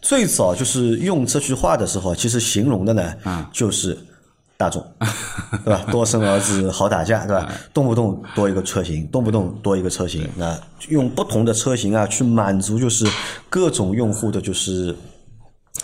[0.00, 3.14] 最早就是用这句话的时候，其实形容的呢，
[3.52, 3.96] 就是
[4.58, 4.84] 大众
[5.64, 5.86] 对吧？
[5.90, 7.50] 多生儿子好打架对吧？
[7.72, 13.06] 动不动多一个车型，动不动多一个车型，那用不同的车型啊去满足就是
[13.48, 14.94] 各种用户的就是。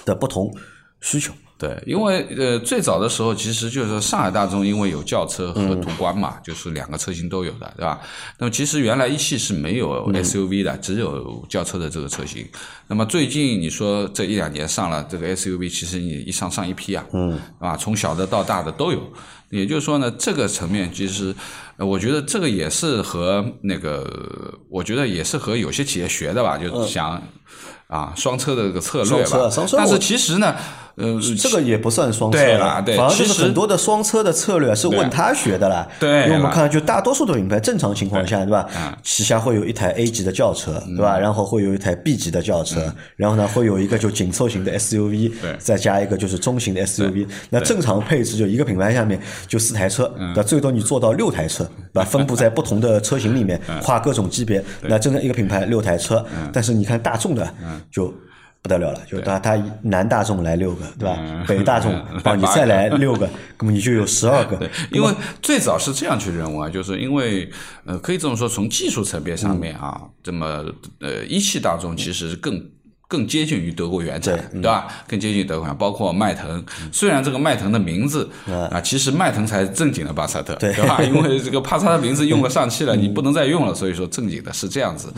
[0.04, 0.52] 的不同
[1.00, 8.00] 需求，对，因为呃，最早的时候其实就是上海大众，因为有轿车和途观嘛，就是两个车型都有的，对吧？
[8.38, 12.44] 那么其实原来一汽是没有 SUV 的，只有轿车的这个车型。
[12.88, 19.00] 那么最近你说这一两年上了这个 SUV，其实你一上上一批啊，嗯，啊，从小的到大的都有。
[19.50, 21.32] 也就是说呢，这个层面其实，
[21.78, 27.22] 我觉得这个也是和那个，我觉得也是和有些企业学的吧，就是想。
[27.86, 30.56] 啊，双车的这个策略吧，但是其实呢。
[30.96, 35.88] 呃，这个也不算双车了，反而就是很多的双车的策略是问他学的了。
[35.98, 38.68] 对，因为我们看，就大多数的品牌正常情况下，对吧？
[39.02, 41.18] 旗下会有一台 A 级的轿车，对吧？
[41.18, 47.26] 然后会有一台 B 级的轿车，然后呢会有一个就紧凑型的 SUV，再加一个就是中型的 SUV。
[47.50, 52.04] 那正常配置就一个品牌下面就四台车，那最多你做到六台车，对吧？
[52.08, 54.62] 分布在不同的车型里面，跨各种级别。
[54.82, 57.52] 那真的一个品牌六台车，但是你看大众的
[57.90, 58.14] 就。
[58.64, 61.18] 不得了了，就他他南大众来六个，对吧？
[61.46, 63.28] 北大众 帮你再来六个，
[63.60, 64.56] 那么你就有十二个。
[64.56, 67.50] 对因为最早是这样去认为，就是因为
[67.84, 70.64] 呃，可以这么说，从技术层面上面啊，这么
[71.00, 72.64] 呃，一汽大众其实更。
[73.06, 74.88] 更接近于德国原产，对吧？
[75.06, 76.64] 更接近德国，包括迈腾。
[76.90, 78.28] 虽然这个迈腾的名字
[78.72, 81.00] 啊，其实迈腾才是正经的帕萨特，对吧？
[81.04, 85.12] 因为这个帕萨特名字用了上汽了，你不能再用了，所以说正经的是这样子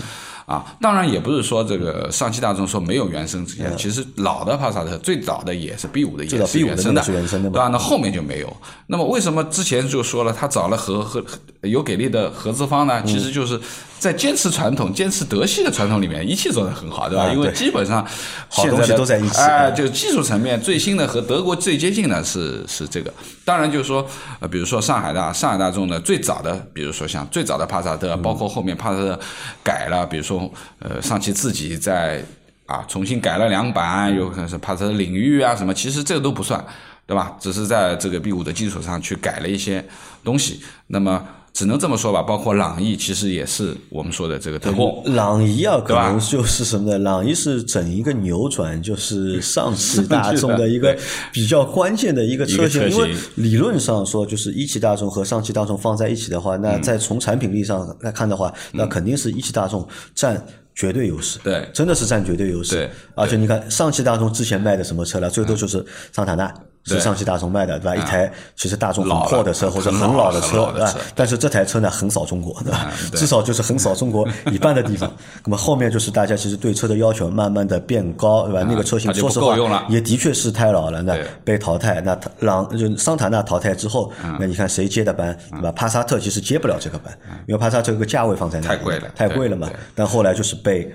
[0.46, 7.66] 啊，当然也不是说这个上汽大众说没有原生之前，其实老的帕萨特最早的也是 B 五的，也是原生那个是原生的对吧？
[7.66, 8.56] 那后面就没有。
[8.86, 11.24] 那么为什么之前就说了他找了合合
[11.68, 13.02] 有给力的合资方嗯呢？
[13.04, 13.60] 其实就是
[13.98, 17.32] 在坚持传统、坚持德系的传统里面，一汽做的很好，对吧？
[17.32, 18.06] 因为基本上
[18.48, 23.12] 好东西都在一起哎，就技术层面最新的和德国最接近的是是这个。
[23.44, 24.06] 当然就是说，
[24.40, 29.18] 呃，比如说上海大上海大众的最早的，比如说像最早的帕萨特，包括后面帕萨特
[29.62, 32.22] 改了，比如说呃上汽自己在
[32.66, 36.62] 啊重新改了两版，有可能是帕萨特领域啊什么，其实这个都不算，
[37.06, 37.36] 对吧？
[37.40, 39.84] 只是在这个 B 五的基础上去改了一些
[40.24, 40.60] 东西。
[40.88, 41.24] 那么
[41.56, 45.02] 只能这么说吧，包括朗逸，其实也是我们说的这个特供。
[45.14, 46.98] 朗逸啊，可能就是什么呢？
[46.98, 50.94] 朗逸是整一个扭转，就是上 汽大众的一个
[51.32, 52.86] 比较关键的一个车型。
[52.90, 61.38] 因为理论上说，就是一汽大众和上汽大众放在一起的话，嗯那在从产品力上来看的话，那肯定是一汽大众占绝对优势。
[61.42, 62.74] 对真的是占绝对优势。
[62.74, 65.30] 对而且你看上汽大众之前卖的什么车了？
[65.30, 66.52] 最多就是桑塔纳。
[66.86, 67.96] 是上汽大众卖的，对吧？
[67.96, 70.94] 一台其实大众很破的车或者很很老的车，对吧？
[71.14, 72.92] 但是这台车呢，横扫中国，对吧？
[73.14, 75.10] 至少就是横扫中国一半的地方。
[75.44, 78.64] 那么后面就是大家其实对车的要求慢慢的变高，对吧？
[78.68, 79.56] 那个车型说实话
[79.88, 82.00] 也的确是太老了，那被淘汰。
[82.00, 85.72] 那它朗就桑塔纳淘汰之后，嗯那你看谁接的班，对吧？
[85.72, 87.12] 帕萨特其实接不了这个班，
[87.46, 89.68] 因为帕萨特这个价位放在那里太贵了太贵了嘛。
[89.94, 90.92] 但后来就是被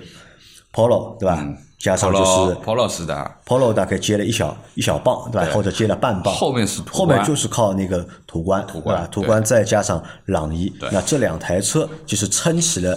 [0.72, 1.44] Polo 对吧？
[1.82, 5.46] 加上就是 Polo 是的，Polo 大概接了一小一小棒，对吧？
[5.46, 5.52] 对。
[5.52, 12.96] 或者接了半磅，后面是途后面就是靠那个途观，途观途观再加上朗逸，那这两台车就是撑起了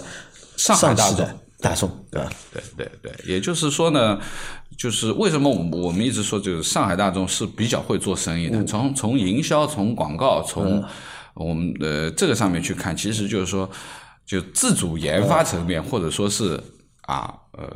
[0.56, 2.30] 上海大的大众，对吧？
[2.52, 4.16] 对对对，也就是说呢，
[4.78, 8.66] 就是为什么我们一直说，就是上海大众是比较会做生意的，嗯。
[8.66, 10.84] 从从营销、从广告、从
[11.34, 13.68] 我们的这个上面去看，其实就是说，
[14.24, 16.62] 就自主研发层面，或者说是
[17.02, 17.68] 啊呃，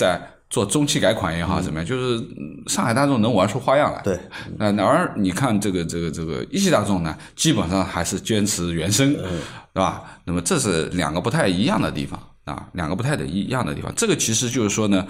[0.00, 4.00] 在做中期改款也好怎么样，就是嗯上海大众能玩出花样来。
[4.02, 4.18] 对，
[4.56, 9.12] 那那而你看这个这个这个一汽大众呢，基本上还是坚持原生，
[9.74, 10.02] 对吧？
[10.24, 13.92] 那么这是两个不太一样的地方啊，两个不太的一样的地方。
[13.94, 15.06] 这个其实就是说呢，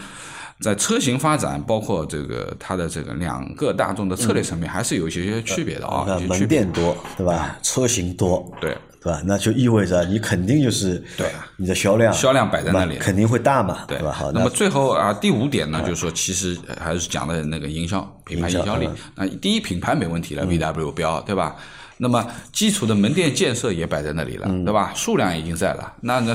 [0.61, 6.47] 在车型发展，包括这个它的这个两个大众的策略层面，还是有一些些区别的啊，那门。
[6.49, 7.57] 店多，对吧？
[7.63, 9.23] 车型多，对，对吧？
[9.25, 14.13] 那就意味着你肯定就是对你的销量销量摆在那里肯定会大嘛，对吧？
[14.13, 18.89] 好，那么最后啊，第五点呢，就是说，其实还是讲的那个营销、品牌营销力。
[19.15, 21.57] 那第一，品牌没问题了，VW 标，对吧？
[21.97, 24.93] 那么基础的门店建设也摆在那里了，对吧？
[24.95, 25.95] 数量已经在了。
[26.03, 26.35] 那那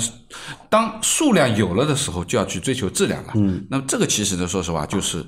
[0.70, 3.34] 当数量有了的时候，就要去追求质量了。
[3.36, 5.26] 嗯，那么这个其实呢，说实话，就是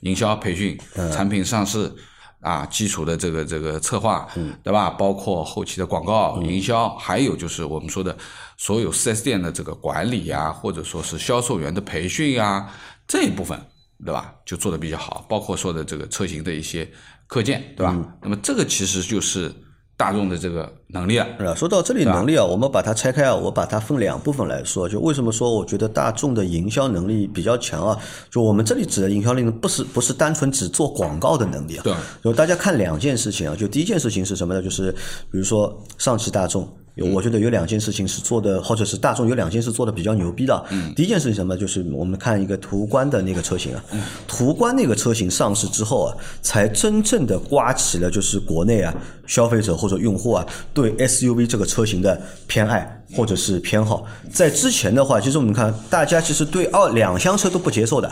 [0.00, 0.78] 营销培训、
[1.12, 1.92] 产品上市。
[2.40, 4.28] 啊，基础的这个这个策划，
[4.62, 4.90] 对吧？
[4.90, 8.16] 包括后期的广告、营销，还有就是我们说的
[8.56, 12.72] 所有 4S 店的这个管理啊，或者说是销售员的培训啊，
[13.08, 13.60] 这一部分，
[14.04, 14.34] 对吧？
[14.46, 16.88] 就做的比较好，包括说的这个车型的一些
[17.26, 17.96] 课件，对吧？
[18.22, 19.52] 那么这个其实就是
[19.98, 21.26] 大众的这个能力啊。
[21.38, 21.54] 是吧？
[21.54, 24.88] 说到这里能力啊，我们把它拆开啊，我把它分两部分来说。
[24.88, 27.98] 就为什么说我觉得大众的营销能力比较强啊？
[28.30, 31.82] 就我们这里指的营销力呢，不是不是单纯只做广告的能力啊。
[31.84, 31.92] 对
[32.24, 34.62] 就大家看两件事情啊，就第一件事情是什么呢？
[34.62, 34.90] 就是
[35.30, 36.66] 比如说上汽大众。
[36.98, 40.64] 有，我觉得有两件事情是做的，或者是大众有两件事做的比较牛逼的。
[40.70, 41.56] 嗯，第一件事情什么？
[41.56, 43.82] 就是我们看一个途观的那个车型啊，
[44.26, 48.94] 途观那个车型上市之后啊，才真正的刮起了就是国内啊
[49.26, 54.04] 消费者或者用户啊对 SUV 这个车型的偏爱或者是偏好。
[54.30, 58.10] 在之前的话，其实我们看大家其实对二两厢车都不接受的，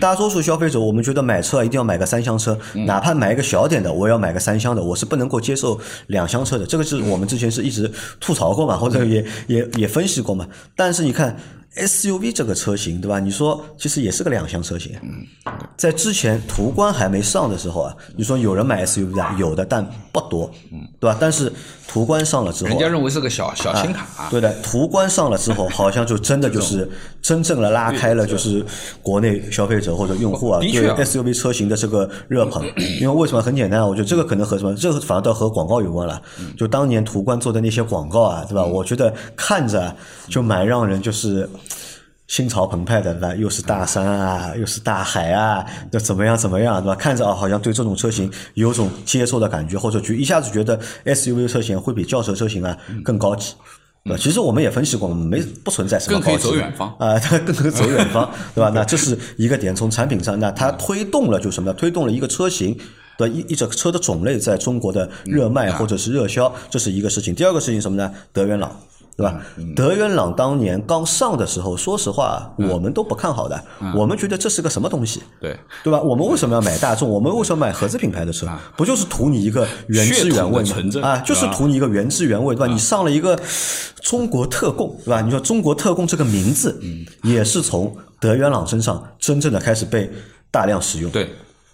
[0.00, 6.64] 大多数消费者我们觉得买车啊一定要买个三厢车，哪怕买一个小点的，我也要买个三厢的，我是不能够接受两厢车的。
[6.64, 7.90] 这个是我们之前是一直
[8.26, 10.48] 吐槽过嘛，或者也也也分析过嘛。
[10.74, 11.38] 但是你看
[11.76, 13.20] SUV 这个车型，对吧？
[13.20, 14.92] 你说其实也是个两厢车型。
[15.76, 20.50] 在之前途观还没上的时候啊，你说有人买 SUV 啊，有的但不多，
[20.98, 21.16] 对吧？
[21.20, 21.52] 但是
[21.88, 26.88] 途观上了之后啊，人家认为是个小小轻卡，对的，途观上了之后，好像就真的就是
[27.22, 28.64] 真正的拉开了，就是
[29.02, 32.64] 国内消费者或者用户啊对 SUV 车型的这个热捧。
[33.00, 33.86] 因为为什么很简单啊？
[33.86, 36.20] 我觉得这个可能和什么，这个反而倒和广告有关了。
[36.56, 38.64] 就当年途观做的那些广告啊，对吧？
[38.64, 39.94] 我觉得看着啊
[40.28, 41.48] 就蛮让人就是。
[42.28, 43.34] 心潮澎湃的，对吧？
[43.34, 46.94] 又是大山啊，又是大海啊，那怎么样怎么样，对吧？
[46.94, 53.54] 看着啊，好像对这种车型有种接受的感觉，或者就一下子觉得 SUV 车型会比轿车车型啊更高级。
[54.04, 54.16] 对？
[54.18, 58.70] 其实我们也分析过，没不存在什么更可以高级走远方啊，它 更可以走远方，对吧？
[58.74, 61.74] 那这是一个点，从产品上，那它推动了就什么呢？
[61.78, 62.76] 推动了一个车型。
[63.18, 67.34] 对一一整车的种类在中国的热卖或者是热销，这是一个事情。
[67.34, 68.12] 第二个事情什么呢？
[68.30, 68.70] 德源朗，
[69.16, 69.40] 对吧？
[69.74, 73.58] 德元朗当年刚上的时候，说实话，我们都不看好的，
[73.94, 75.98] 我们觉得这是个什么东西，对，对吧？
[76.00, 77.08] 我们为什么要买大众？
[77.08, 78.46] 我们为什么买合资品牌的车？
[78.76, 80.76] 不就是图你一个原汁原味吗？
[81.02, 82.72] 啊，就是图你一个原汁原味，对吧？
[82.72, 83.38] 你上了一个
[84.02, 85.22] 中国特供，对吧？
[85.22, 86.78] 你说中国特供这个名字，
[87.22, 90.10] 也是从德元朗身上真正的开始被
[90.50, 91.30] 大量使用，对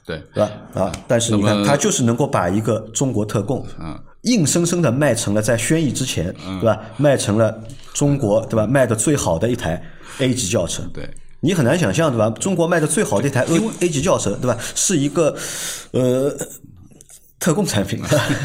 [0.07, 0.51] 对，对吧？
[0.75, 6.79] 啊，但是你看，它就是能够把一个中国特供，嗯硬生生的卖成了在轩逸之前，对吧？
[6.97, 8.67] 卖成了中国对吧？
[8.67, 9.83] 卖的最好的一台
[10.19, 11.09] A 级轿车，对。
[11.45, 12.31] 你很难想象，对吧？
[12.39, 14.57] 中国卖的最好的一台 A A 级轿车，对吧？
[14.77, 15.35] 是一个
[15.91, 16.33] 呃
[17.43, 18.01] 特供产品，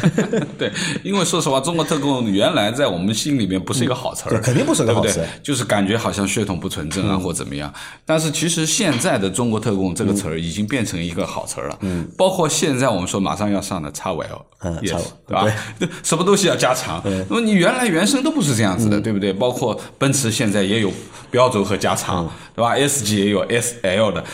[0.58, 0.72] 对，
[1.04, 5.40] 因为说实话，中国特供原来在我们心里面不是一个好词儿，对肯定不是个好词对不对？
[5.40, 7.72] 就是感觉好像血统不纯正啊，或怎么样。
[8.04, 11.78] 但是其实现在的中国特供这个词儿已经变成一个好词儿了。
[11.82, 14.92] 嗯，包括现在我们说马上要上的叉 V L，嗯对
[15.32, 15.46] 吧？
[15.78, 17.00] 对，什么东西要加长？
[17.28, 19.32] 那么你原来原生都不是这样子的，对不对？
[19.32, 20.92] 包括奔驰现在也有
[21.30, 24.24] 标轴和加长，对吧？S 级也有 S L 的，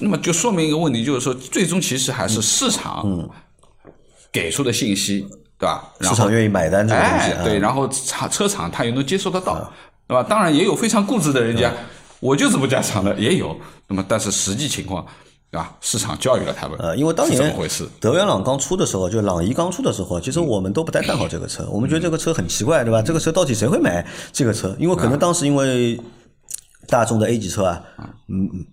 [0.00, 3.30] 那么就说明一个问题，就是说最终其实还是市场
[4.32, 5.26] 给出的信息，
[5.58, 5.92] 对吧？
[6.00, 9.72] 市场愿意买单这个东西对，然后厂车厂他也能接受得到，
[10.06, 10.22] 对吧？
[10.22, 11.72] 当然也有非常固执的人家，
[12.20, 13.56] 我就是不加长的，也有。
[13.88, 15.04] 那么，但是实际情况，
[15.50, 15.76] 对吧？
[15.80, 17.54] 市场教育了他们，呃，因为当年？
[17.98, 23.02] 德元朗刚出的时候，就朗逸刚出的时候，其实我们都不太看好这个车，我们觉得这个车很奇怪，对吧？
[23.02, 24.76] 这个车到底谁会买这个车？
[24.78, 26.00] 因为可能当时因为
[26.86, 27.82] 大众的 A 级车啊，
[28.28, 28.64] 嗯，嗯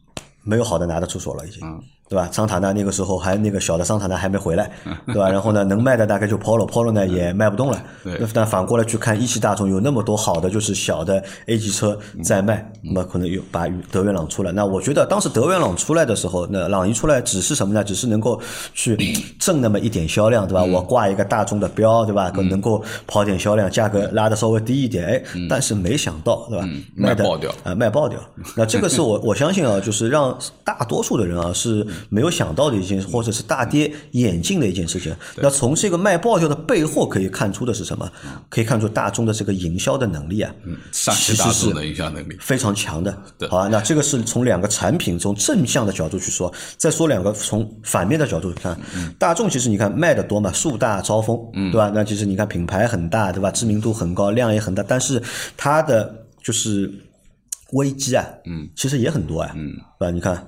[0.44, 1.62] 没有好的拿得出手了，已经。
[2.10, 2.30] 对吧？
[2.32, 4.70] 桑塔纳那个时候还那个小的桑塔纳还没回来，
[5.08, 5.30] 对吧？
[5.30, 7.82] 然后呢，能卖的大概就 Polo，Polo 呢也卖不动了。
[8.04, 14.52] 对那但反过来去看一汽大众有那么多好的就是小的 A 级车在卖，那么可能有把德元朗出来。
[14.52, 17.84] 那我觉得当时德元朗出来的时候，那朗逸出来只是什么呢？
[17.84, 18.40] 只是能够
[18.74, 18.96] 去
[19.40, 20.64] 挣那么一点销量，对吧？
[20.64, 22.30] 我挂一个大众的标，对吧？
[22.30, 26.68] 可能够跑点销量，价格拉的稍微低一点，哎，但是没想到，对吧？
[26.96, 28.20] 卖爆掉啊，卖爆掉。
[28.56, 35.16] 那这个是我我相信啊，就是让大多数的人啊是 没有想到的一件，或者是大跌眼镜的一件事情。
[35.38, 38.10] 那从这个卖爆掉的背后可以看出的是什么？
[38.50, 40.54] 可以看出大众的这个营销的能力啊，
[40.92, 43.48] 上汽大众的营销能力，非常强的对。
[43.50, 48.80] 好啊，那这个是从两个产品从正向的角度去说，再说两个从反面的角度去看。
[49.20, 51.92] 大众其实你看卖的多嘛，树大招风，对吧？
[51.94, 53.52] 那其实你看品牌很大，对吧？
[53.52, 55.22] 知名度很高，量也很大，但是
[55.56, 56.92] 它的就是
[57.74, 60.12] 危机啊，嗯，其实也很多啊，嗯，对吧？
[60.12, 60.46] 你看。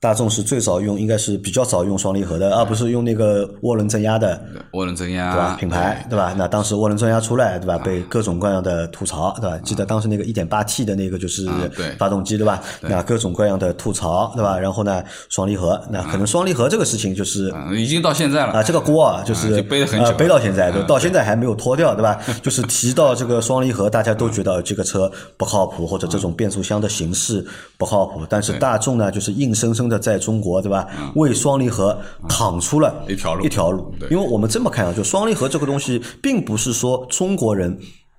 [0.00, 5.56] 大众是最早用，应该是比较早用双离合的，而不是用那个涡轮增压的，涡轮增压对吧？
[5.60, 6.34] 品牌对吧？
[6.38, 7.76] 那当时涡轮增压出来，对吧？
[7.76, 9.58] 被各种各样的吐槽，对吧？
[9.58, 11.44] 记得当时那个 1.8T 的那个就是
[11.76, 12.62] 对发动机，对吧？
[12.80, 14.58] 那各种各样的吐槽，对吧？
[14.58, 22.18] 然后呢，双离合，那可能双离合这个事情就是嗯已经到现在了啊，这个锅啊，就是就背得很久呃背到现在，对，到现在还没有脱掉，对吧？
[22.40, 27.44] 就是提到这个双离合，大家都觉得这个车不靠谱，或者这种变速箱的形式
[27.76, 28.22] 不靠谱。
[28.30, 30.86] 但是大众呢，就是硬生生的在中国，对吧？
[31.16, 33.92] 为双离合躺出了一条路一条路。
[34.10, 37.76] 因为我们这么看啊，就双离合这个东西，并不是说中国人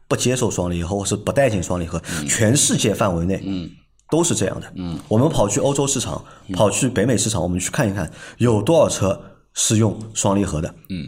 [0.08, 3.70] 不接受双离合，或是不待见双离合，全世界范围内，嗯。
[4.12, 9.18] 都是这样的，嗯，我们跑去欧洲市场，跑去北美市场，我们去看一看，有多少车
[9.54, 11.08] 是用双离合的，嗯，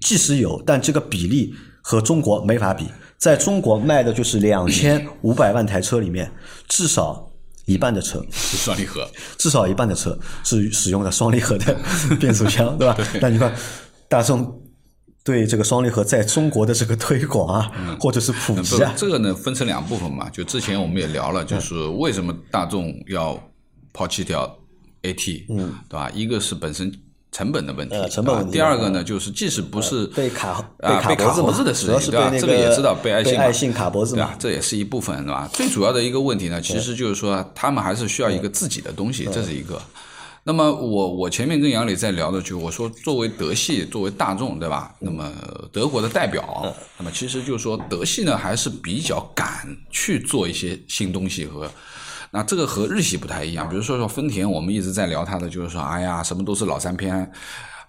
[0.00, 2.86] 即使有，但这个比例和中国没法比。
[3.18, 6.30] 在中国卖的就是两千五百万台车里面，
[6.68, 7.28] 至少
[7.66, 11.76] 一半的车，是双离合，至少一半的车是使用的双离合的
[12.20, 12.96] 变速箱，对吧？
[13.20, 13.54] 那你看
[14.08, 14.60] 大众
[15.22, 23.40] 对这个双离合在中国的这个推广啊，或者是普及啊，这个呢分成两部分嘛，就之前我们也聊了，就是为什么大众要
[23.92, 24.58] 抛弃掉
[25.02, 26.10] AT，嗯，对吧？
[26.14, 26.92] 一个是本身
[27.34, 32.30] 成本的问题，呃成本第二个呢，就是即使不是被卡啊被卡卡脖子的事情，对吧？
[32.30, 34.36] 这个也知道被爱信嘛爱信卡脖子嘛对吧？
[34.38, 35.50] 这也是一部分，对吧？
[35.52, 39.82] 最主要的一个问题呢，其实就是说他们还是需要一个自己的东西，这是一个。
[40.44, 44.94] 那么我我前面跟杨磊在聊的就我说作为德系作为大众对吧？
[45.00, 45.32] 那么
[45.72, 51.68] 德国的代表，那么其实就是说德系呢还是比较敢去做一些新东西和。
[52.34, 57.30] 那这个和日系不太一样，比如说说丰田，我们一直在聊它的，就是说，哎呀，什么都是老三篇。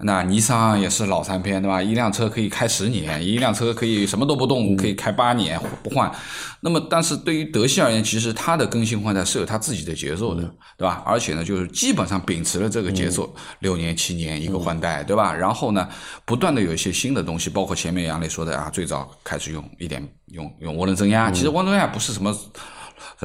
[0.01, 1.81] 那尼桑也是老三篇，对吧？
[1.81, 6.11] 一辆车可以开十年，一辆车可以什么都不动，可以开八年不换。
[6.59, 10.43] 那么，但是对于德系而言，其实它的更新换代是有它自己的节奏的，
[10.77, 11.01] 对吧？
[11.07, 15.33] 而且呢，就是基本上秉持了这个节奏，六年、七年一个换代，对吧？
[15.33, 15.89] 然后呢，
[16.23, 22.37] 不断的有一些新的东西，包括前面杨磊说的啊，最早开始用一点用用涡轮增压，其实涡轮增压不是什么。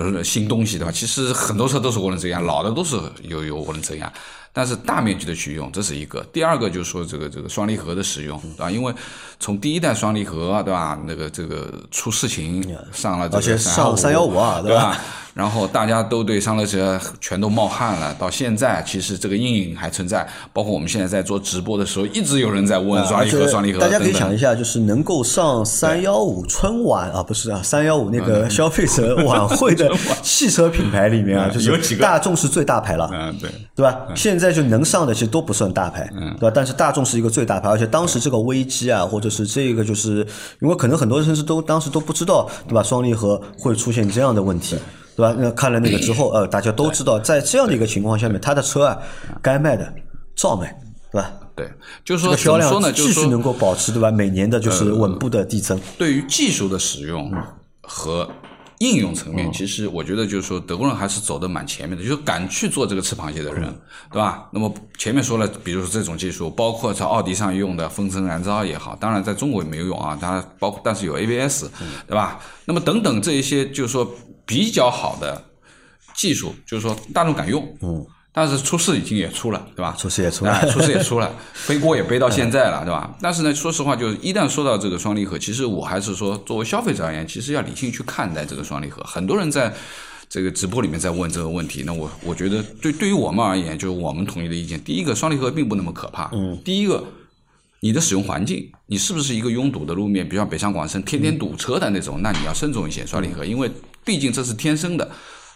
[0.02, 0.92] 呃新东西对吧？
[0.92, 4.12] 其实很多车都是涡轮增压，老的都是有有涡轮增压，
[4.52, 6.24] 但是大面积的去用，这是一个。
[6.32, 8.70] 第二个就是说这个这个双离合的使用，对吧？
[8.70, 8.94] 因为
[9.38, 10.98] 从第一代双离合，对吧？
[11.06, 14.98] 那个这个出事情上了这而且个上三幺五啊，对吧？
[15.34, 15.42] 吧？
[15.42, 20.28] 然后大家都对桑乐车全都冒汗了，到现在其实这个阴影还存在。
[20.52, 24.12] 包括我们现在在做直播的时候，一直有人在问双离合、双离合大家可以。
[24.20, 29.90] 想一下，就是能够上三幺五春晚啊，不是啊，三幺五那个消费者晚会的
[30.22, 33.08] 汽车品牌里面啊， 就嗯有几个是大众是最大牌了。
[33.12, 33.98] 嗯，对，对吧？
[34.14, 36.52] 现在就能上的其实都不算大牌，嗯对吧？
[36.54, 40.26] 但是大众是一个最大牌，而且当时这个危机啊，或者是这个，就是
[40.60, 42.82] 因为可能很多人是都当时都不知道，对吧？
[42.82, 44.76] 双离合会出现这样的问题，
[45.20, 45.36] 对吧？
[45.38, 48.98] 那看了那个之后，呃，大家都知道，在这样的一个情况下面，他的车啊，
[49.42, 49.92] 该卖的
[50.34, 50.74] 照卖，
[51.12, 51.30] 对吧？
[51.54, 51.70] 对，
[52.02, 54.10] 就是说销量继续能够保持，对吧？
[54.10, 55.78] 每年的就是稳步的递增。
[55.98, 57.30] 对于技术的使用
[57.82, 58.26] 和
[58.78, 63.64] 应用层面，其实我觉得就是说德国人还是走的蛮前面的，就是敢去做这个吃螃蟹的人，
[64.10, 64.48] 对吧？
[64.54, 71.66] 那么前面说了，比如说这种技术，包括在奥迪上用的风声燃烧也好，当然在中国也没有用啊，当然包括但是有 ABS，
[72.06, 72.40] 对吧？
[72.64, 74.10] 那么等等这一些就是说
[74.50, 75.42] 比较好的
[76.14, 78.04] 技术，就是说大众敢用，嗯。
[78.32, 79.92] 但是出事已经也出了，对吧？
[79.98, 81.34] 出事也出了哎出事也出了，
[81.66, 83.12] 背锅也背到现在了，对吧？
[83.20, 89.02] 但是呢，说实话，就是一旦说到这个双离合，其实我还是说，作为消费者而言，其实要理性去看待这个双离合。
[89.02, 89.74] 很多人在
[90.28, 96.30] 这个直播里面在问这个问题，那我我觉得对对于我们而言，就是我们统一的意见，第一个，双离合并不那么可怕。
[96.32, 96.56] 嗯。
[96.64, 97.04] 第一个，
[97.80, 103.68] 你的使用环境，你是不是一个拥堵的路面，比如像北上广深天天堵车的那种，那你要慎重一些双离合，因为
[104.04, 105.10] 毕竟这是天生的，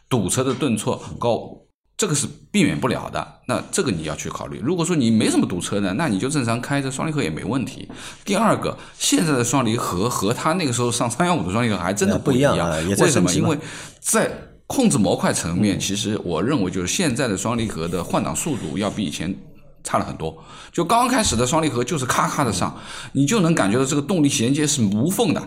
[0.08, 1.60] 堵车的顿挫高。
[1.96, 4.60] 这个是避免不了的，那这个你要去考虑。
[4.60, 7.88] 如果说你没什么堵车的，那你就正常开着双离合也没问题。
[8.24, 13.32] 第二个，现在的双离合和他那个时候上三幺五的双离合还真的呃不一一样啊为什么？
[13.32, 13.56] 因为
[14.00, 14.28] 在
[14.66, 19.32] 控制模块层面，其实我认为就是现在的双离合的换挡速度要比以前
[19.84, 20.36] 差了很多。
[20.72, 22.76] 就刚刚开始的双离合就是咔咔的上，
[23.12, 25.40] 你就能感觉到这个动力衔接是无缝的。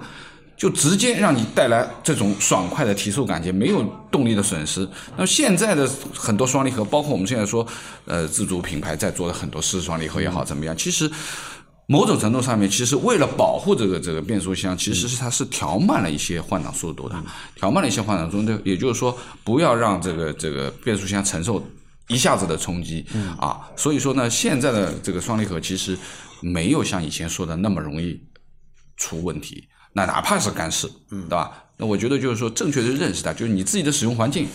[0.57, 4.89] 就直接让你带来这种爽快的提速感觉，没有动力的损失。
[5.15, 7.65] 那么现在的很多双离合，包括我们现在说，
[8.05, 10.75] 呃，自主品牌在做的很多湿双离合也好，怎么样？
[10.75, 11.09] 其实
[11.85, 17.15] 某种程度上面，其实为了保护这个这个变速箱，其实是它是调慢了一些换挡速度的，
[17.55, 21.63] 调慢了一些换挡速度，也就是说，不要让这个这个变速箱承受
[22.07, 23.05] 一下子的冲击
[23.39, 23.61] 啊。
[23.75, 25.95] 所以说呢，现在的这个双离合其实
[26.41, 28.19] 没有像以前说的那么容易
[28.97, 29.67] 出问题。
[29.97, 31.51] 那哪怕是干式，对吧？
[31.77, 34.47] 那我觉得就是说，正确的认识它，就是你自己的使用环境，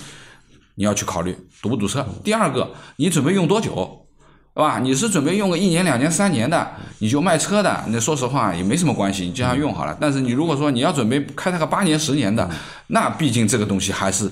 [0.76, 2.07] 你要去考虑堵不堵车。
[2.22, 4.07] 第二个，你准备用多久，
[4.55, 4.78] 对吧？
[4.78, 6.70] 你是准备用个一年、两年、三年的，
[7.01, 9.99] 你就卖车的，那说实话也没什么关系，你经常用好了。
[10.01, 12.49] 但是你如果说你要准备开它个八年、十年的，
[12.86, 14.30] 那毕竟这个东西还是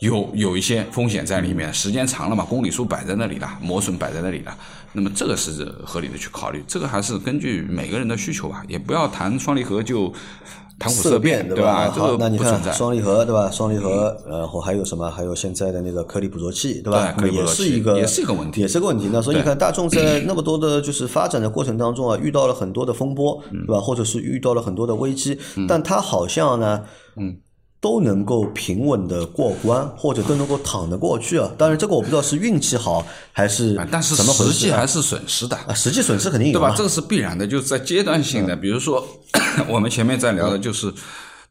[0.00, 4.56] 有有一些风险在里面，时间长了嘛，公里数摆在那里了，磨损摆在那里了。
[4.92, 10.12] 那么这个是合理的去考虑，这个还是根据每个人的需求吧，也不要谈双离合就
[10.78, 11.88] 谈虎色变，对吧？
[11.94, 12.38] 这个，好那你。
[12.38, 13.50] 看双离合对吧？
[13.50, 15.10] 双离合，然后还有什么？
[15.10, 17.14] 还有现在的那个颗粒捕捉器对吧？
[17.30, 19.08] 也是一个，也是一个问题也是个问题。
[19.12, 23.80] 那所以你看，大众在那么多的就是发展的过程当中啊，遇到了很多的风波，嗯对吧？
[23.80, 25.38] 或者是遇到了很多的危机，
[25.68, 26.84] 但它好像呢，
[27.16, 27.38] 嗯。
[27.80, 31.50] 都能够平稳的过关，或者都能够躺得过去啊。
[31.56, 36.62] 当然，这个我不知道是运气好还是啊但是实际还是损失的，啊，实际损失肯定有啊？？
[36.62, 39.06] 对吧这个是必然的，就是在阶段性的，比如说
[39.68, 40.92] 我们前面在聊的，就是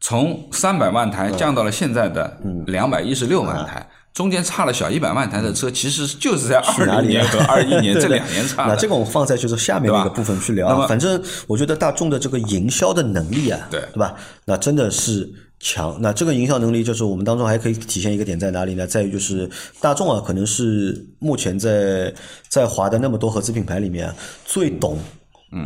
[0.00, 3.88] 从三百万台降到了现在的两百一十六万台。
[4.12, 8.72] 中间差了小一百万台的车，其实就是在二零年和二一年 这两年差的。
[8.72, 14.14] 那这个我们放在就是下面那个部分去聊反正我觉得大众的这个营销的能力啊，对对吧？
[14.46, 15.30] 那真的是
[15.66, 15.98] 强。
[16.00, 18.86] 那这个营销能力就是我们当中还可以体现一个点在哪里呢？
[18.86, 19.50] 在于就是
[19.80, 22.14] 大众啊，可能是目前在
[22.48, 24.14] 在华的那么多合资品牌里面啊
[24.44, 24.96] 最懂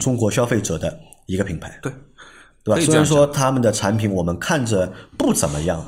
[0.01, 1.79] 中国消费者的一个品牌。
[1.83, 1.93] 对。
[2.63, 2.81] 对吧？
[2.83, 5.83] 虽然说他们的产品我们看着不怎么样，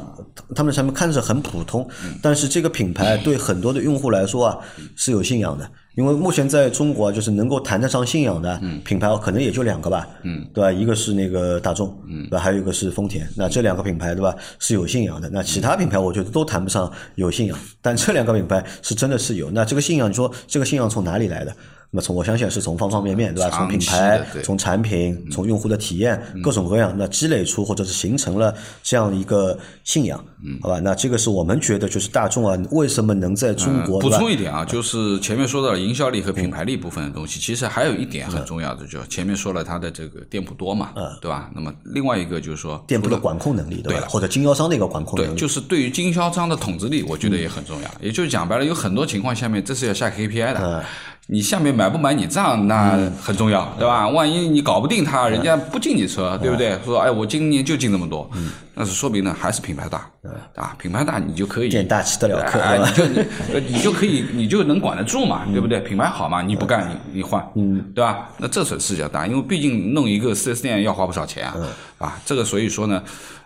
[0.54, 1.88] 他们的产品看着很普通，
[2.20, 4.58] 但是这个品牌对很多的用户来说啊
[4.96, 5.68] 是有信仰的。
[5.94, 10.72] 因为目前在中国啊，就是能够谈得上信仰的品牌，可能也就两个吧，嗯，对吧？
[10.72, 12.38] 一个是那个大众，嗯，对吧？
[12.38, 13.28] 还有一个是丰田。
[13.36, 14.34] 那这两个品牌，对吧？
[14.58, 15.28] 是有信仰的。
[15.28, 19.50] 那其他品牌，我觉得都谈不上有信仰，但这两个品牌是真的是有。
[19.50, 21.54] 那这个信仰，你说这个信仰从哪里来的？
[21.94, 23.50] 那么从我相信是从方方面面，对吧？
[23.50, 30.18] 从品牌、从产品、从用户的体验，各种各样，那积累出或者是形成了这样一个信仰，
[30.62, 30.80] 好吧？
[30.80, 41.50] 那这个是我们觉得就是大众啊，为什么能在中国补充一点啊，就是前面说到了营销力和品牌力部分的东西，其实还有一点很重要的，就前面说了它的这个店铺多嘛，对吧？
[41.54, 44.06] 那么另外一个就是说店铺的管控能力，对吧？
[44.08, 47.90] 或者经销商的一个管控能对，力，就是对于经销商的统治力，我觉得也很重要。
[48.00, 50.82] 也就是讲白了，有很多情况下面这是要下 KPI 的。
[51.28, 54.08] 你下面买不买你账，那很重要，对吧？
[54.08, 56.76] 万一你搞不定他，人家不进你车，对不对？
[56.84, 58.28] 说哎，我今年就进那么多，
[58.74, 60.10] 那是说明呢还是品牌大，
[60.56, 65.80] 啊，品牌大你就可以店大欺得了客你就你就可以你就能管得住嘛，对不对？
[65.80, 68.28] 品牌好嘛，你不干你你换，嗯，对吧？
[68.38, 71.56] 那这损失比较大，因为毕竟弄一个四 S 店要花不少钱啊，
[71.98, 73.02] 啊，这个所以说呢。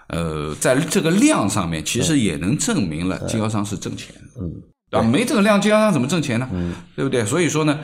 [0.09, 4.53] 呃，在这个量上面，其实也能证明了经销商是挣钱的，嗯，
[4.97, 5.09] 对吧？
[5.09, 6.49] 没这个量，经销商怎么挣钱呢？
[6.53, 7.25] 嗯，对不对？
[7.25, 7.79] 所以说呢，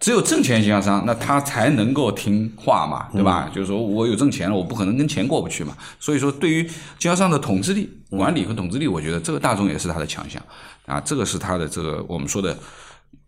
[0.00, 3.50] 只有挣钱经销商，那他才能够听话嘛，对吧？
[3.54, 5.74] 就是说我有挣钱了，我不可能跟钱过不去嘛。
[5.98, 6.62] 所以说，对于
[6.98, 10.42] 经销商的统治力、管理和统治力，我觉得这个大众也是他的强项
[10.86, 12.56] 啊，这个是他的这个我们说的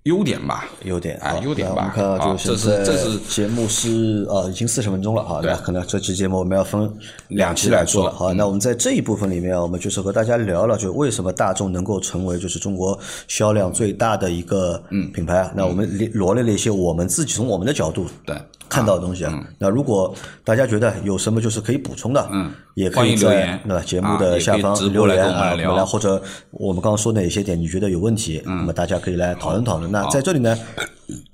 [0.09, 0.67] 优点吧。
[0.85, 6.91] 优点啊优点吧我们看到好就这是这是节目是呃已经四十分钟了哈，对那可能这期节目我们要分
[7.29, 8.13] 两期来做了。
[8.13, 14.83] 好，那我们在这一部分里面，我们就是和大家聊了，就为什么大众能够成为就是中国销量最大的一个
[15.15, 15.53] 品牌啊。
[15.55, 18.37] 那我们罗列了一些我们自己从我们的角度对
[18.69, 19.47] 看到的东西啊。
[19.59, 20.15] 那如果
[20.45, 29.91] 大家觉得有什么就是可以补充的，嗯也可以在言对吧节目的下方留言啊，或者我们刚刚说哪些点你觉得有问题，那么大家可以来讨论讨论。
[29.91, 30.57] 那在这里呢，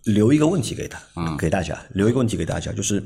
[0.05, 0.99] 留一个问题给他，
[1.37, 3.03] 给大家留一个问题给大家，就是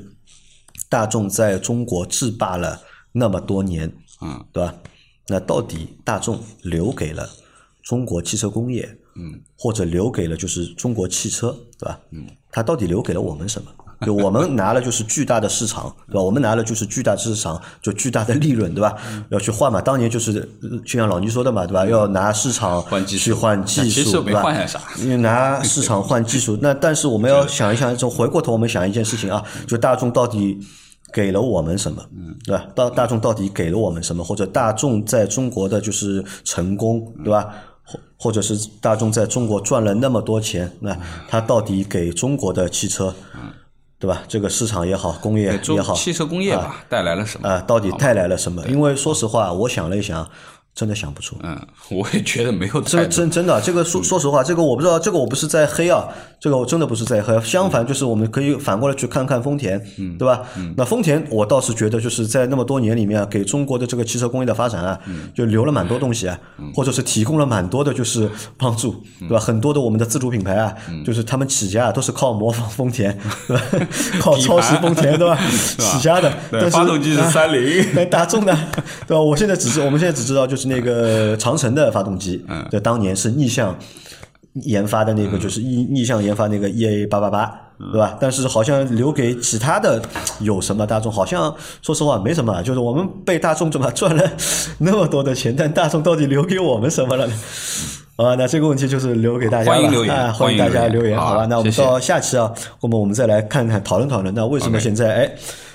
[0.87, 2.79] 大众在中国制霸了
[3.11, 4.73] 那么多年，嗯，对吧？
[5.27, 7.29] 那到底大众留给了
[7.83, 11.99] 中国汽车工业，嗯，或者留给了就是中国汽车，对吧？
[12.11, 13.69] 嗯，它到底留给了我们什么？
[14.05, 16.21] 就我们拿了就是巨大的市场，对吧？
[16.21, 18.95] 我们拿了就是巨大市场，就巨大的利润，对吧？
[19.29, 19.81] 要去换嘛。
[19.81, 20.31] 当年就是
[20.61, 21.85] 呃就像老倪说的嘛，对吧？
[21.85, 30.57] 要拿市场换技术去换技术，其实没对吧换下啥因为拿市场换技术，那但是我们要想一想，就回过头我们想一件事情啊，就大众到底
[31.11, 32.01] 给了我们什么，
[32.45, 32.65] 对吧？
[32.75, 37.47] 大大众到底给了我们什么，或者大众在中国的就是成功，对吧？
[37.83, 40.95] 或或者是大众在中国赚了那么多钱，那
[41.27, 43.11] 他到底给中国的汽车，
[43.99, 44.23] 对吧？
[44.29, 47.49] 这个市场也好，工业也好，汽车工业吧带来了什么？
[47.49, 48.65] 啊，到底带来了什么？
[48.67, 50.27] 因为说实话，我想了一想，
[50.75, 51.35] 真的想不出。
[51.43, 51.59] 嗯，
[51.91, 53.11] 我也觉得没有这太多。
[53.11, 56.07] 真真的，这个说说实话，这个我不知道，这个我不是在黑啊，
[56.39, 57.39] 这个我真的不是在黑。
[57.41, 60.41] 相反，就是我们可以反过来去看看丰田，嗯对吧？
[60.77, 64.97] 那丰田，我倒是觉得就是在那么多年里面，给中国的这个汽车工业的发展啊，
[65.33, 66.39] 就留了蛮多东西啊，
[66.73, 69.39] 或者是提供了蛮多的就是帮助，对吧？
[69.39, 70.73] 很多的我们的自主品牌啊，
[71.05, 73.17] 就是他们起家啊都是靠模仿丰田，
[73.47, 73.63] 对吧？
[74.21, 75.37] 靠抄袭丰田，对吧？
[75.77, 78.57] 起家的，对但是发动机是啊三菱那大众呢？
[79.07, 79.21] 对吧？
[79.21, 83.77] 我现在只是我们现在只知道就是那个长城的发动机，嗯对，当年是逆向
[84.53, 87.45] 研发的那个，就是逆逆向研发那个 EA 八八八，
[87.79, 88.17] 嗯对吧？
[88.19, 90.01] 但是好像留给其他的
[90.39, 90.85] 有什么？
[90.85, 94.31] 大众好像说实话没什么，就是我们被大众怎么赚了
[94.79, 97.33] 那么多的钱，但大众到底留给我们什么了呢？
[98.17, 101.45] 啊，那这个问题就是留给大家了，欢迎留言啊，欢迎大家留言，好吧？
[101.45, 102.51] 那我们到下期啊，
[102.81, 105.31] 我们我们再来看看讨论讨论，那为什么现在哎？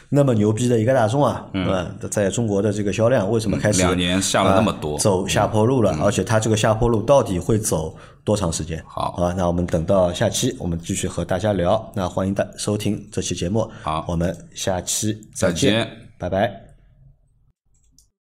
[0.09, 4.97] 那么牛逼的一个大众啊，嗯，在中国的这个销量为什么开始两年下了那么多。
[4.97, 5.97] 啊走下坡路了？
[6.03, 8.83] 而且它这个下坡路到底会走多长时间？
[8.87, 9.13] 好。
[9.19, 11.91] 啊，那我们等到下期我们继续和大家聊。
[11.95, 14.05] 那欢迎大收听这期节目，好。
[14.09, 15.89] 我们下期再，见。
[16.19, 16.74] 拜拜。